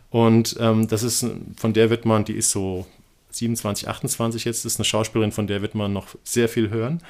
[0.10, 2.86] Und ähm, das ist, von der wird man, die ist so
[3.32, 7.02] 27, 28 jetzt, ist eine Schauspielerin, von der wird man noch sehr viel hören.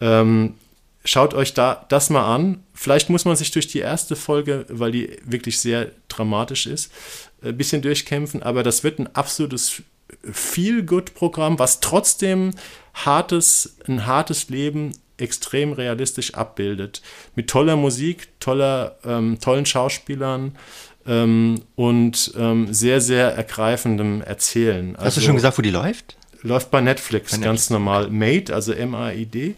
[0.00, 0.54] Ähm,
[1.04, 2.62] schaut euch da das mal an.
[2.74, 6.92] Vielleicht muss man sich durch die erste Folge, weil die wirklich sehr dramatisch ist,
[7.42, 9.82] ein bisschen durchkämpfen, aber das wird ein absolutes
[10.24, 12.52] Feel-Good-Programm, was trotzdem
[12.94, 17.02] hartes, ein hartes Leben extrem realistisch abbildet.
[17.34, 20.56] Mit toller Musik, toller, ähm, tollen Schauspielern,
[21.06, 24.94] ähm, und ähm, sehr, sehr ergreifendem Erzählen.
[24.96, 26.16] Hast also, du schon gesagt, wo die läuft?
[26.42, 27.44] Läuft bei Netflix, bei Netflix.
[27.44, 28.08] ganz normal.
[28.10, 29.54] Made, also M-A-I-D.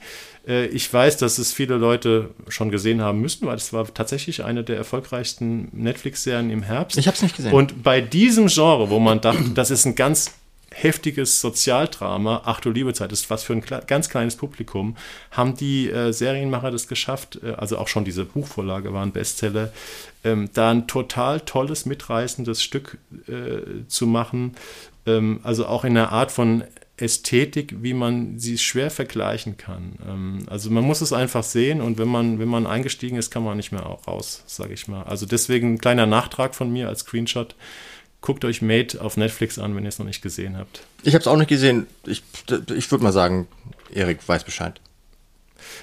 [0.47, 4.45] Äh, ich weiß, dass es viele Leute schon gesehen haben müssen, weil es war tatsächlich
[4.45, 6.99] eine der erfolgreichsten Netflix-Serien im Herbst.
[6.99, 7.53] Ich habe es nicht gesehen.
[7.53, 10.33] Und bei diesem Genre, wo man dachte, das ist ein ganz
[10.75, 14.97] heftiges Sozialdrama, Ach du liebe Zeit, ist was für ein ganz kleines Publikum,
[15.31, 19.73] haben die äh, Serienmacher das geschafft, äh, also auch schon diese Buchvorlage war ein Bestseller,
[20.25, 22.99] ähm, da ein total tolles, mitreißendes Stück
[23.29, 24.55] äh, zu machen,
[25.07, 26.65] ähm, also auch in einer Art von
[27.03, 29.99] Ästhetik, wie man sie schwer vergleichen kann.
[30.09, 33.43] Ähm, also man muss es einfach sehen und wenn man, wenn man eingestiegen ist, kann
[33.43, 35.03] man nicht mehr raus, sage ich mal.
[35.03, 37.57] Also deswegen ein kleiner Nachtrag von mir als Screenshot
[38.23, 40.83] guckt euch Mate auf Netflix an, wenn ihr es noch nicht gesehen habt.
[41.03, 41.87] Ich habe es auch nicht gesehen.
[42.07, 42.23] Ich,
[42.75, 43.49] ich würde mal sagen,
[43.93, 44.81] Erik weiß Bescheid.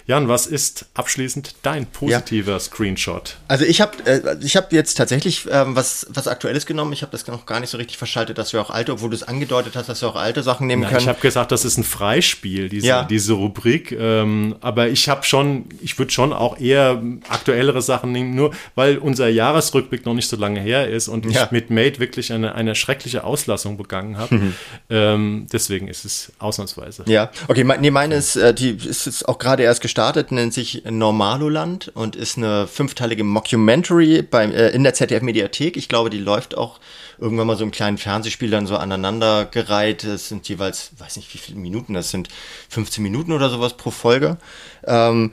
[0.07, 2.59] Jan, was ist abschließend dein positiver ja.
[2.59, 3.37] Screenshot?
[3.47, 6.93] Also ich habe äh, ich hab jetzt tatsächlich ähm, was, was Aktuelles genommen.
[6.93, 9.15] Ich habe das noch gar nicht so richtig verschaltet, dass wir auch alte, obwohl du
[9.15, 11.01] es angedeutet hast, dass wir auch alte Sachen nehmen Na, können.
[11.01, 13.03] Ich habe gesagt, das ist ein Freispiel, diese, ja.
[13.03, 13.91] diese Rubrik.
[13.91, 18.97] Ähm, aber ich habe schon, ich würde schon auch eher aktuellere Sachen nehmen, nur weil
[18.97, 21.43] unser Jahresrückblick noch nicht so lange her ist und ja.
[21.43, 24.35] ich mit Mate wirklich eine, eine schreckliche Auslassung begangen habe.
[24.35, 24.53] Mhm.
[24.89, 27.03] Ähm, deswegen ist es ausnahmsweise.
[27.07, 31.91] Ja, okay, nee, meine ist, äh, die ist auch gerade erst gestartet, nennt sich Normaloland
[31.93, 35.77] und ist eine fünfteilige Mockumentary bei, äh, in der ZDF-Mediathek.
[35.77, 36.79] Ich glaube, die läuft auch
[37.17, 40.03] irgendwann mal so im kleinen Fernsehspiel dann so aneinandergereiht.
[40.03, 42.29] Es sind jeweils, weiß nicht wie viele Minuten, das sind
[42.69, 44.37] 15 Minuten oder sowas pro Folge.
[44.85, 45.31] Ähm,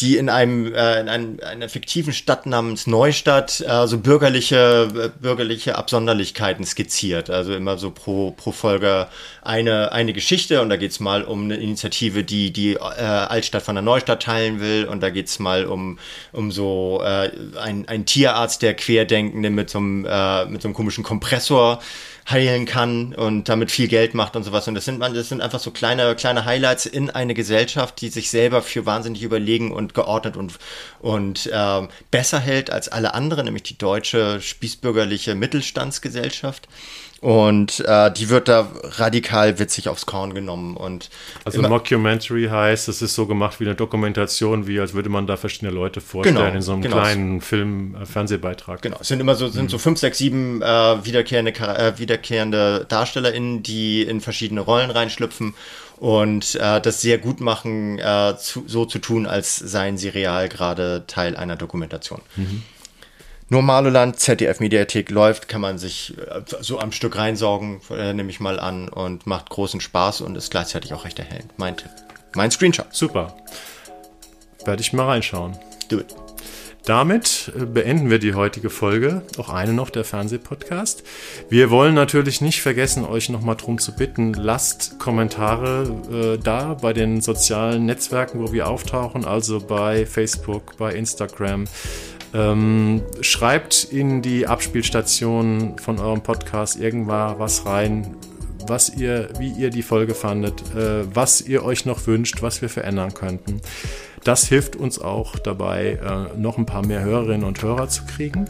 [0.00, 5.08] die in einem, äh, in einem einer fiktiven Stadt namens Neustadt äh, so bürgerliche äh,
[5.20, 7.30] bürgerliche Absonderlichkeiten skizziert.
[7.30, 9.06] Also immer so pro pro Folge
[9.42, 13.76] eine eine Geschichte und da geht's mal um eine Initiative, die die äh, Altstadt von
[13.76, 16.00] der Neustadt teilen will und da geht's mal um
[16.32, 20.74] um so äh, ein ein Tierarzt, der Querdenkende mit so einem äh, mit so einem
[20.74, 21.80] komischen Kompressor
[22.28, 24.66] heilen kann und damit viel Geld macht und sowas.
[24.66, 28.30] Und das sind, das sind einfach so kleine, kleine Highlights in eine Gesellschaft, die sich
[28.30, 30.58] selber für wahnsinnig überlegen und geordnet und,
[31.00, 36.68] und äh, besser hält als alle anderen, nämlich die deutsche spießbürgerliche Mittelstandsgesellschaft.
[37.20, 40.76] Und äh, die wird da radikal witzig aufs Korn genommen.
[40.76, 41.08] Und
[41.44, 45.38] also Mockumentary heißt, es ist so gemacht wie eine Dokumentation, wie als würde man da
[45.38, 46.96] verschiedene Leute vorstellen genau, in so einem genau.
[46.96, 48.82] kleinen Film, äh, Fernsehbeitrag.
[48.82, 49.68] Genau, es sind immer so, sind mhm.
[49.70, 50.66] so fünf, sechs, sieben äh,
[51.04, 55.54] wiederkehrende, äh, wiederkehrende DarstellerInnen, die in verschiedene Rollen reinschlüpfen
[55.96, 60.48] und äh, das sehr gut machen, äh, zu, so zu tun, als seien sie real
[60.48, 62.20] gerade Teil einer Dokumentation.
[62.36, 62.62] Mhm.
[63.54, 68.58] Normaloland, ZDF-Mediathek läuft, kann man sich äh, so am Stück reinsaugen, äh, nehme ich mal
[68.58, 71.52] an, und macht großen Spaß und ist gleichzeitig auch recht erhellend.
[71.56, 71.90] Mein Tipp.
[72.34, 72.86] Mein Screenshot.
[72.90, 73.36] Super.
[74.64, 75.56] Werde ich mal reinschauen.
[75.88, 76.16] Do it.
[76.84, 79.22] Damit äh, beenden wir die heutige Folge.
[79.38, 81.04] Auch eine noch, der Fernsehpodcast.
[81.48, 86.92] Wir wollen natürlich nicht vergessen, euch nochmal drum zu bitten, lasst Kommentare äh, da bei
[86.92, 91.66] den sozialen Netzwerken, wo wir auftauchen, also bei Facebook, bei Instagram.
[92.34, 98.16] Ähm, schreibt in die Abspielstation von eurem Podcast irgendwann was rein,
[98.66, 102.68] was ihr, wie ihr die Folge fandet, äh, was ihr euch noch wünscht, was wir
[102.68, 103.60] verändern könnten.
[104.24, 108.46] Das hilft uns auch dabei, äh, noch ein paar mehr Hörerinnen und Hörer zu kriegen.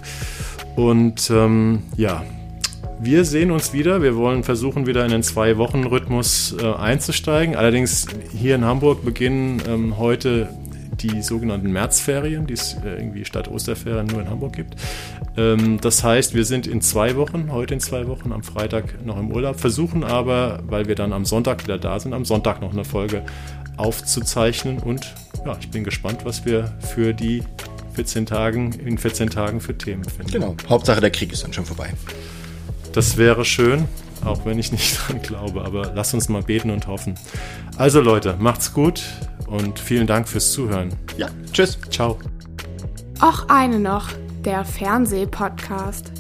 [0.77, 2.25] Und ähm, ja,
[3.01, 4.03] wir sehen uns wieder.
[4.03, 7.57] Wir wollen versuchen, wieder in den Zwei-Wochen-Rhythmus äh, einzusteigen.
[7.57, 10.49] Allerdings hier in Hamburg beginnen ähm, heute
[11.01, 14.77] die sogenannten Märzferien, die es äh, irgendwie statt Osterferien nur in Hamburg gibt.
[15.37, 19.19] Ähm, das heißt, wir sind in zwei Wochen, heute in zwei Wochen, am Freitag noch
[19.19, 22.73] im Urlaub, versuchen aber, weil wir dann am Sonntag wieder da sind, am Sonntag noch
[22.73, 23.23] eine Folge
[23.77, 25.15] aufzuzeichnen und
[25.45, 27.43] ja, ich bin gespannt, was wir für die
[27.95, 30.33] 14 Tagen, in 14 Tagen für Themen finden.
[30.33, 30.57] Genau.
[30.69, 31.91] Hauptsache der Krieg ist dann schon vorbei.
[32.93, 33.89] Das wäre schön,
[34.25, 37.15] auch wenn ich nicht dran glaube, aber lass uns mal beten und hoffen.
[37.77, 39.03] Also Leute, macht's gut
[39.47, 40.91] und vielen Dank fürs Zuhören.
[41.17, 41.79] Ja, tschüss.
[41.91, 42.19] Ciao.
[43.21, 44.09] Auch eine noch,
[44.45, 46.13] der Fernsehpodcast.